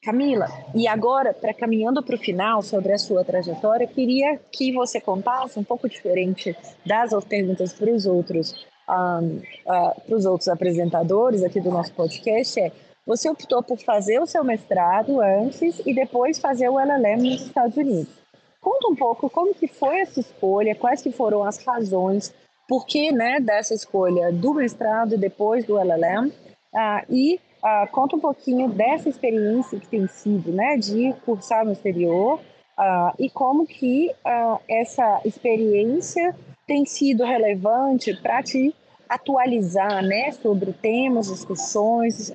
Camila, 0.01 0.47
e 0.73 0.87
agora, 0.87 1.33
para 1.33 1.53
caminhando 1.53 2.01
para 2.01 2.15
o 2.15 2.19
final 2.19 2.61
sobre 2.61 2.93
a 2.93 2.97
sua 2.97 3.25
trajetória, 3.25 3.85
queria 3.85 4.39
que 4.49 4.71
você 4.71 5.01
contasse 5.01 5.59
um 5.59 5.63
pouco 5.63 5.89
diferente 5.89 6.55
das 6.85 7.11
perguntas 7.25 7.73
para 7.73 7.91
os 7.91 8.05
outros, 8.05 8.65
um, 8.89 9.41
uh, 9.65 10.01
para 10.01 10.15
os 10.15 10.25
outros 10.25 10.47
apresentadores 10.47 11.43
aqui 11.43 11.59
do 11.59 11.69
nosso 11.69 11.93
podcast. 11.93 12.61
É, 12.61 12.71
você 13.05 13.29
optou 13.29 13.61
por 13.61 13.77
fazer 13.77 14.21
o 14.21 14.25
seu 14.25 14.41
mestrado 14.41 15.19
antes 15.19 15.81
e 15.85 15.93
depois 15.93 16.39
fazer 16.39 16.69
o 16.69 16.79
LLM 16.79 17.31
nos 17.31 17.41
Estados 17.41 17.75
Unidos. 17.75 18.13
Conta 18.61 18.87
um 18.87 18.95
pouco 18.95 19.29
como 19.29 19.53
que 19.53 19.67
foi 19.67 19.99
essa 19.99 20.21
escolha, 20.21 20.75
quais 20.75 21.01
que 21.01 21.11
foram 21.11 21.43
as 21.43 21.57
razões, 21.65 22.33
por 22.69 22.85
que 22.85 23.11
né, 23.11 23.41
dessa 23.41 23.73
escolha 23.73 24.31
do 24.31 24.53
mestrado 24.53 25.15
e 25.15 25.17
depois 25.17 25.65
do 25.65 25.77
LLM, 25.77 26.29
uh, 26.29 26.33
ah, 26.73 27.03
e 27.09 27.37
Uh, 27.61 27.91
conta 27.91 28.15
um 28.15 28.19
pouquinho 28.19 28.69
dessa 28.69 29.09
experiência 29.09 29.77
que 29.79 29.87
tem 29.87 30.07
sido, 30.07 30.49
né, 30.49 30.77
de 30.77 31.13
cursar 31.25 31.65
no 31.65 31.73
exterior 31.73 32.39
uh, 32.77 33.13
e 33.19 33.29
como 33.29 33.67
que 33.67 34.09
uh, 34.25 34.59
essa 34.65 35.19
experiência 35.25 36.33
tem 36.65 36.85
sido 36.85 37.25
relevante 37.25 38.13
para 38.21 38.41
te 38.41 38.73
atualizar, 39.09 40.01
né, 40.03 40.31
sobre 40.31 40.71
temas, 40.71 41.27
discussões, 41.27 42.31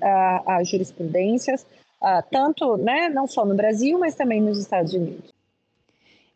jurisprudências, 0.65 1.65
tanto, 2.33 2.77
né, 2.77 3.09
não 3.09 3.29
só 3.29 3.45
no 3.47 3.55
Brasil, 3.55 3.97
mas 3.97 4.17
também 4.17 4.41
nos 4.41 4.59
Estados 4.59 4.93
Unidos. 4.93 5.34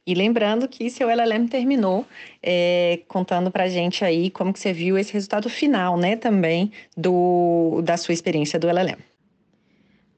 E 0.08 0.14
lembrando 0.14 0.66
que 0.66 0.88
seu 0.88 1.10
LLM 1.10 1.48
terminou 1.48 2.06
é, 2.42 3.00
contando 3.06 3.50
para 3.50 3.68
gente 3.68 4.02
aí 4.02 4.30
como 4.30 4.54
que 4.54 4.58
você 4.58 4.72
viu 4.72 4.96
esse 4.96 5.12
resultado 5.12 5.50
final, 5.50 5.98
né, 5.98 6.16
também 6.16 6.72
do, 6.96 7.82
da 7.84 7.94
sua 7.98 8.14
experiência 8.14 8.58
do 8.58 8.66
LLM. 8.70 8.96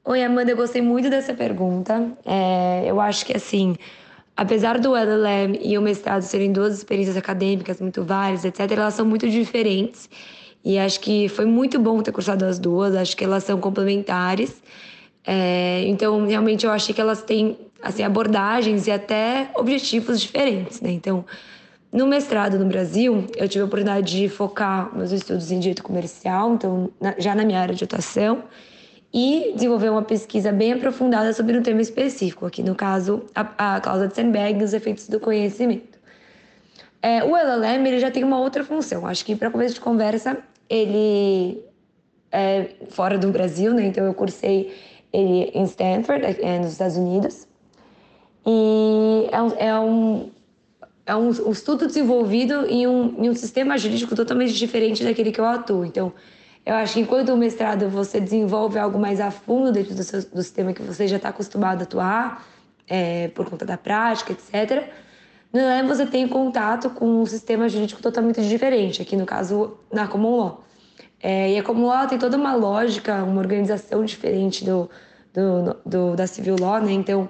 Oi, 0.05 0.23
Amanda, 0.23 0.49
eu 0.49 0.55
gostei 0.55 0.81
muito 0.81 1.09
dessa 1.09 1.33
pergunta. 1.33 2.09
É, 2.25 2.85
eu 2.85 3.01
acho 3.01 3.25
que, 3.25 3.35
assim, 3.35 3.75
apesar 4.33 4.79
do 4.79 4.95
LLM 4.95 5.59
e 5.61 5.77
o 5.77 5.81
mestrado 5.81 6.21
serem 6.21 6.53
duas 6.53 6.77
experiências 6.77 7.17
acadêmicas 7.17 7.81
muito 7.81 8.01
várias, 8.01 8.45
etc., 8.45 8.71
elas 8.71 8.93
são 8.93 9.05
muito 9.05 9.29
diferentes. 9.29 10.09
E 10.63 10.79
acho 10.79 11.01
que 11.01 11.27
foi 11.27 11.43
muito 11.43 11.77
bom 11.77 12.01
ter 12.01 12.13
cursado 12.13 12.45
as 12.45 12.57
duas, 12.57 12.95
acho 12.95 13.17
que 13.17 13.25
elas 13.25 13.43
são 13.43 13.59
complementares. 13.59 14.63
É, 15.27 15.83
então, 15.85 16.25
realmente, 16.25 16.65
eu 16.65 16.71
achei 16.71 16.95
que 16.95 17.01
elas 17.01 17.21
têm 17.21 17.57
assim, 17.81 18.03
abordagens 18.03 18.87
e 18.87 18.91
até 18.91 19.49
objetivos 19.55 20.19
diferentes. 20.21 20.81
Né? 20.81 20.91
Então, 20.91 21.25
no 21.91 22.07
mestrado 22.07 22.57
no 22.57 22.65
Brasil, 22.65 23.27
eu 23.35 23.49
tive 23.49 23.63
a 23.63 23.65
oportunidade 23.65 24.17
de 24.17 24.29
focar 24.29 24.95
meus 24.95 25.11
estudos 25.11 25.51
em 25.51 25.59
direito 25.59 25.83
comercial, 25.83 26.53
então, 26.53 26.89
na, 26.99 27.15
já 27.17 27.35
na 27.35 27.43
minha 27.43 27.59
área 27.59 27.75
de 27.75 27.83
atuação, 27.83 28.43
e 29.13 29.51
desenvolver 29.55 29.89
uma 29.89 30.01
pesquisa 30.01 30.53
bem 30.53 30.71
aprofundada 30.71 31.33
sobre 31.33 31.57
um 31.57 31.61
tema 31.61 31.81
específico, 31.81 32.45
aqui 32.45 32.63
no 32.63 32.75
caso, 32.75 33.25
a, 33.35 33.75
a 33.75 33.81
cláusula 33.81 34.07
de 34.07 34.15
Sandberg 34.15 34.61
e 34.61 34.63
os 34.63 34.73
efeitos 34.73 35.09
do 35.09 35.19
conhecimento. 35.19 35.99
É, 37.01 37.23
o 37.23 37.35
LLM 37.35 37.85
ele 37.87 37.99
já 37.99 38.09
tem 38.09 38.23
uma 38.23 38.39
outra 38.39 38.63
função. 38.63 39.05
Acho 39.05 39.25
que, 39.25 39.35
para 39.35 39.49
começo 39.49 39.73
de 39.73 39.81
conversa, 39.81 40.37
ele 40.69 41.61
é 42.31 42.69
fora 42.89 43.17
do 43.17 43.29
Brasil, 43.31 43.73
né? 43.73 43.85
Então, 43.85 44.05
eu 44.05 44.13
cursei 44.13 44.73
ele 45.11 45.51
em 45.53 45.63
Stanford, 45.63 46.23
é, 46.41 46.59
nos 46.59 46.71
Estados 46.71 46.95
Unidos. 46.95 47.47
E 48.45 49.27
é 49.31 49.67
é 49.67 49.79
um, 49.79 50.29
é 51.05 51.15
um, 51.15 51.29
um 51.29 51.51
estudo 51.51 51.87
desenvolvido 51.87 52.65
em 52.67 52.87
um, 52.87 53.23
em 53.23 53.29
um 53.29 53.35
sistema 53.35 53.77
jurídico 53.77 54.15
totalmente 54.15 54.53
diferente 54.53 55.03
daquele 55.03 55.31
que 55.31 55.39
eu 55.39 55.45
atuo. 55.45 55.85
Então, 55.85 56.13
eu 56.65 56.75
acho 56.75 56.93
que 56.93 56.99
enquanto 56.99 57.29
o 57.29 57.37
mestrado 57.37 57.89
você 57.89 58.19
desenvolve 58.19 58.77
algo 58.77 58.99
mais 58.99 59.19
a 59.19 59.31
fundo 59.31 59.71
dentro 59.71 59.95
do, 59.95 60.03
seu, 60.03 60.21
do 60.21 60.43
sistema 60.43 60.73
que 60.73 60.81
você 60.81 61.07
já 61.07 61.17
está 61.17 61.29
acostumado 61.29 61.81
a 61.81 61.83
atuar, 61.83 62.45
é, 62.87 63.29
por 63.29 63.49
conta 63.49 63.65
da 63.65 63.77
prática, 63.77 64.33
etc., 64.33 64.89
no 65.51 65.59
ELEM 65.59 65.85
você 65.85 66.05
tem 66.05 66.27
contato 66.27 66.89
com 66.91 67.21
um 67.21 67.25
sistema 67.25 67.67
jurídico 67.67 68.01
totalmente 68.01 68.41
diferente, 68.47 69.01
aqui 69.01 69.17
no 69.17 69.25
caso, 69.25 69.77
na 69.91 70.07
Common 70.07 70.37
Law. 70.37 70.63
É, 71.21 71.51
e 71.53 71.59
a 71.59 71.63
Common 71.63 71.87
Law 71.87 72.07
tem 72.07 72.17
toda 72.17 72.37
uma 72.37 72.55
lógica, 72.55 73.23
uma 73.23 73.39
organização 73.39 74.05
diferente 74.05 74.63
do, 74.63 74.89
do, 75.33 75.75
do 75.85 76.15
da 76.15 76.25
Civil 76.25 76.55
Law, 76.59 76.81
né? 76.81 76.93
Então, 76.93 77.29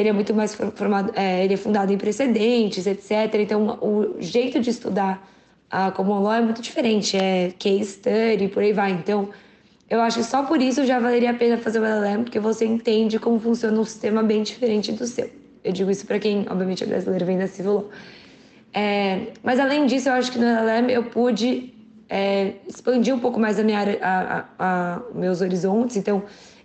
ele 0.00 0.08
é 0.08 0.12
muito 0.12 0.34
mais 0.34 0.54
formado, 0.54 1.12
é, 1.14 1.44
ele 1.44 1.54
é 1.54 1.56
fundado 1.56 1.92
em 1.92 1.98
precedentes, 1.98 2.86
etc. 2.86 3.34
Então, 3.34 3.78
o 3.80 4.16
jeito 4.20 4.58
de 4.58 4.70
estudar 4.70 5.28
a 5.70 5.90
common 5.90 6.20
law 6.20 6.34
é 6.34 6.40
muito 6.40 6.60
diferente, 6.60 7.16
é 7.16 7.52
case 7.58 7.92
study, 7.92 8.48
por 8.48 8.62
aí 8.62 8.72
vai. 8.72 8.90
Então, 8.92 9.28
eu 9.88 10.00
acho 10.00 10.18
que 10.18 10.24
só 10.24 10.42
por 10.42 10.60
isso 10.60 10.84
já 10.86 10.98
valeria 10.98 11.30
a 11.30 11.34
pena 11.34 11.58
fazer 11.58 11.80
o 11.80 11.84
LLM, 11.84 12.24
porque 12.24 12.40
você 12.40 12.64
entende 12.64 13.18
como 13.18 13.38
funciona 13.38 13.78
um 13.78 13.84
sistema 13.84 14.22
bem 14.22 14.42
diferente 14.42 14.90
do 14.92 15.06
seu. 15.06 15.30
Eu 15.62 15.72
digo 15.72 15.90
isso 15.90 16.06
para 16.06 16.18
quem, 16.18 16.46
obviamente, 16.48 16.82
é 16.82 16.86
brasileiro, 16.86 17.26
vem 17.26 17.38
da 17.38 17.46
Civil 17.46 17.74
Law. 17.74 17.90
É, 18.72 19.26
mas, 19.42 19.60
além 19.60 19.86
disso, 19.86 20.08
eu 20.08 20.14
acho 20.14 20.32
que 20.32 20.38
no 20.38 20.46
LLM 20.46 20.90
eu 20.90 21.04
pude 21.04 21.74
é, 22.08 22.54
expandir 22.66 23.14
um 23.14 23.18
pouco 23.18 23.38
mais 23.38 23.58
a 23.58 23.62
minha 23.62 23.78
área, 23.78 23.98
a, 24.00 24.44
a, 24.58 24.94
a 24.96 25.02
meus 25.14 25.40
horizontes. 25.40 25.96
Então, 25.96 26.22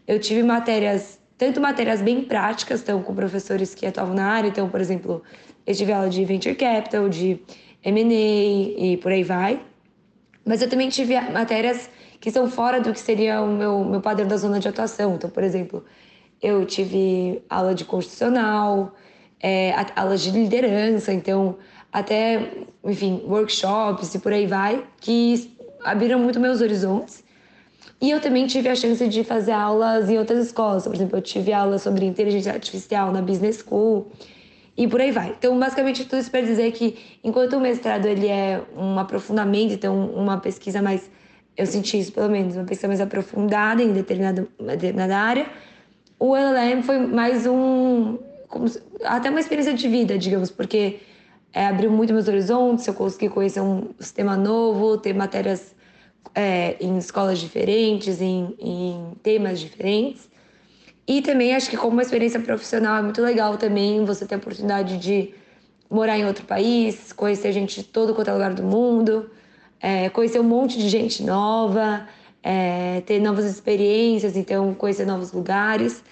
eu 0.08 0.19
tive 0.19 0.41
matérias 0.41 1.19
tanto 1.38 1.60
matérias 1.60 2.02
bem 2.02 2.24
práticas, 2.24 2.82
então 2.82 3.02
com 3.02 3.13
professores 3.13 3.76
que 3.76 3.86
atuavam 3.86 4.15
na 4.15 4.26
área, 4.26 4.48
então, 4.48 4.69
por 4.69 4.80
exemplo, 4.80 5.21
eu 5.65 5.76
tive 5.76 5.91
aula 5.91 6.10
de 6.10 6.24
Venture 6.24 6.56
Capital, 6.56 7.10
de 7.10 7.39
M&A 7.84 8.84
e 8.84 8.98
por 8.98 9.12
aí 9.12 9.24
vai. 9.24 9.62
Mas 10.45 10.62
eu 10.62 10.69
também 10.69 10.89
tive 10.89 11.19
matérias 11.32 11.89
que 12.19 12.32
são 12.32 12.50
fora 12.50 12.80
do 12.80 12.93
que 12.93 13.00
seria 13.00 13.41
o 13.41 13.48
meu, 13.48 13.84
meu 13.84 14.02
padrão 14.02 14.28
da 14.28 14.38
zona 14.38 14.60
de 14.60 14.67
atuação. 14.67 15.15
Então, 15.15 15.30
por 15.30 15.43
exemplo, 15.43 15.84
eu 16.41 16.65
tive 16.65 17.43
aula 17.50 17.74
de 17.74 17.84
constitucional, 17.84 18.93
é, 19.41 19.74
aulas 19.95 20.21
de 20.21 20.32
liderança, 20.32 21.12
então 21.12 21.58
até, 21.91 22.52
enfim, 22.84 23.24
workshops 23.26 24.13
e 24.13 24.19
por 24.19 24.34
aí 24.34 24.45
vai, 24.45 24.86
que 25.00 25.56
abriram 25.84 26.19
muito 26.19 26.39
meus 26.39 26.62
horizontes. 26.62 27.24
E 28.01 28.12
eu 28.12 28.19
também 28.19 28.45
tive 28.45 28.67
a 28.69 28.75
chance 28.75 29.08
de 29.08 29.23
fazer 29.23 29.53
aulas 29.53 30.10
em 30.10 30.17
outras 30.17 30.45
escolas. 30.45 30.84
Por 30.84 30.95
exemplo, 30.95 31.17
eu 31.17 31.21
tive 31.21 31.53
aula 31.53 31.77
sobre 31.77 32.05
inteligência 32.05 32.51
artificial 32.51 33.12
na 33.12 33.21
Business 33.21 33.63
School 33.67 34.12
e 34.77 34.88
por 34.88 34.99
aí 34.99 35.12
vai. 35.12 35.34
Então, 35.38 35.58
basicamente, 35.58 36.03
tudo 36.03 36.19
isso 36.19 36.29
para 36.29 36.41
dizer 36.41 36.71
que 36.73 36.97
enquanto 37.23 37.53
o 37.53 37.60
mestrado 37.60 38.05
ele 38.05 38.27
é 38.27 38.62
um 38.75 38.99
aprofundamento, 38.99 39.73
então 39.73 40.10
uma 40.10 40.38
pesquisa 40.38 40.81
mais, 40.81 41.10
eu 41.55 41.65
senti 41.65 41.97
isso 41.97 42.12
pelo 42.12 42.29
menos, 42.29 42.55
uma 42.55 42.65
pesquisa 42.65 42.88
mais 42.88 42.99
aprofundada 42.99 43.81
em 43.81 43.93
determinada, 43.93 44.45
determinada 44.60 45.17
área, 45.17 45.45
o 46.19 46.36
LLM 46.36 46.81
foi 46.84 46.99
mais 46.99 47.45
um, 47.45 48.17
até 49.03 49.29
uma 49.29 49.39
experiência 49.39 49.73
de 49.73 49.88
vida, 49.88 50.17
digamos, 50.17 50.49
porque 50.49 50.99
é, 51.53 51.67
abriu 51.67 51.91
muito 51.91 52.13
meus 52.13 52.27
horizontes, 52.27 52.86
eu 52.88 52.93
consegui 52.93 53.29
conhecer 53.29 53.62
um 53.62 53.89
sistema 53.99 54.36
novo, 54.36 54.97
ter 54.97 55.13
matérias 55.13 55.74
é, 56.36 56.76
em 56.80 56.98
escolas 56.98 57.39
diferentes, 57.39 58.21
em, 58.21 58.56
em 58.60 59.13
temas 59.24 59.60
diferentes. 59.60 60.30
E 61.08 61.21
também 61.21 61.56
acho 61.56 61.69
que 61.69 61.78
como 61.78 62.02
experiência 62.02 62.39
profissional 62.39 62.98
é 62.98 63.02
muito 63.02 63.21
legal 63.21 63.58
também 63.58 64.04
você 64.04 64.26
ter 64.26 64.36
a 64.36 64.38
oportunidade 64.38 64.98
de 64.98 65.34
morar 65.89 66.17
em 66.17 66.26
outro 66.26 66.45
país, 66.45 67.13
conhecer 67.13 67.52
gente 67.52 67.82
de 67.82 67.88
todo 67.88 68.13
quanto 68.13 68.30
é 68.30 68.34
lugar 68.34 68.54
do 68.54 68.63
mundo, 68.63 69.30
é, 69.80 70.10
conhecer 70.10 70.39
um 70.39 70.43
monte 70.43 70.78
de 70.78 70.89
gente 70.89 71.24
nova, 71.24 72.08
é, 72.43 73.02
ter 73.02 73.19
novas 73.19 73.45
experiências, 73.45 74.36
então 74.36 74.74
conhecer 74.74 75.06
novos 75.06 75.32
lugares. 75.32 76.04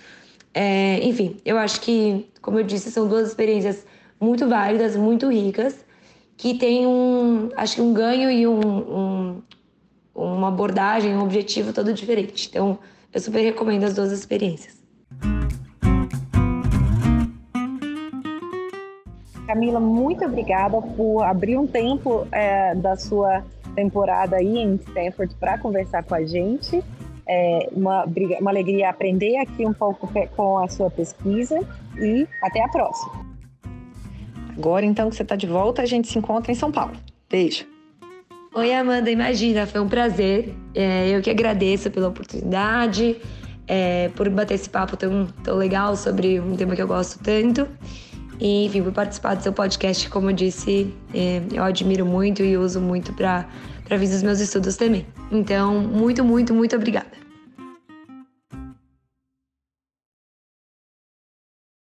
É, 0.54 1.00
enfim, 1.04 1.38
eu 1.44 1.58
acho 1.58 1.82
que, 1.82 2.30
como 2.42 2.60
eu 2.60 2.64
disse, 2.64 2.92
são 2.92 3.08
duas 3.08 3.28
experiências 3.28 3.86
muito 4.20 4.48
válidas, 4.48 4.96
muito 4.96 5.28
ricas 5.28 5.84
que 6.38 6.56
tem 6.56 6.86
um, 6.86 7.50
acho 7.56 7.76
que 7.76 7.82
um 7.82 7.94
ganho 7.94 8.30
e 8.30 8.48
um, 8.48 8.60
um, 8.60 9.42
uma 10.13 10.49
abordagem, 10.49 11.15
um 11.15 11.23
objetivo 11.23 11.73
todo 11.73 11.93
diferente. 11.93 12.47
Então, 12.49 12.78
eu 13.12 13.19
super 13.19 13.41
recomendo 13.41 13.84
as 13.84 13.93
duas 13.93 14.12
experiências. 14.12 14.82
Camila, 19.47 19.80
muito 19.80 20.26
obrigada 20.26 20.82
por 20.82 21.21
abrir 21.21 21.58
um 21.58 21.67
tempo 21.67 22.28
é, 22.32 22.73
da 22.76 22.95
sua 22.95 23.43
temporada 23.76 24.38
aí 24.38 24.58
em 24.58 24.76
Stanford 24.76 25.36
para 25.36 25.58
conversar 25.58 26.04
com 26.04 26.15
a 26.15 26.26
gente. 26.26 26.84
É 27.28 27.69
uma, 27.71 28.06
uma 28.39 28.52
alegria 28.52 28.89
aprender 28.89 29.38
aqui 29.38 29.65
um 29.65 29.73
pouco 29.73 30.10
com 30.36 30.58
a 30.58 30.67
sua 30.67 30.89
pesquisa 30.89 31.60
e 31.97 32.28
até 32.41 32.63
a 32.63 32.67
próxima. 32.67 33.26
Agora, 34.58 34.86
então, 34.86 35.10
que 35.10 35.15
você 35.15 35.23
está 35.23 35.36
de 35.36 35.47
volta, 35.47 35.82
a 35.82 35.86
gente 35.86 36.08
se 36.08 36.17
encontra 36.17 36.52
em 36.52 36.56
São 36.56 36.71
Paulo. 36.71 36.93
Beijo. 37.30 37.73
Oi, 38.56 38.72
Amanda, 38.72 39.10
imagina, 39.10 39.66
foi 39.66 39.82
um 39.82 39.88
prazer. 39.88 40.54
É, 40.76 41.10
eu 41.10 41.24
que 41.24 41.30
agradeço 41.32 41.89
pela 41.89 42.10
oportunidade, 42.10 43.18
é, 43.68 44.10
por 44.10 44.30
bater 44.30 44.54
esse 44.54 44.70
papo 44.70 44.96
tão, 44.96 45.26
tão 45.44 45.58
legal 45.58 45.96
sobre 45.96 46.39
um 46.39 46.56
tema 46.56 46.76
que 46.76 46.82
eu 46.82 46.88
gosto 46.88 47.18
tanto. 47.18 47.68
E, 48.39 48.66
enfim, 48.66 48.84
por 48.84 48.92
participar 48.92 49.34
do 49.34 49.42
seu 49.42 49.54
podcast, 49.54 50.08
como 50.08 50.30
eu 50.30 50.34
disse, 50.34 50.94
é, 51.16 51.42
eu 51.52 51.63
admiro 51.63 52.06
muito 52.06 52.44
e 52.44 52.56
uso 52.56 52.80
muito 52.80 53.12
para 53.13 53.48
vir 53.89 54.08
dos 54.08 54.22
meus 54.22 54.39
estudos 54.39 54.78
também. 54.78 55.08
Então, 55.32 55.80
muito, 55.80 56.24
muito, 56.24 56.54
muito 56.54 56.76
obrigada. 56.76 57.23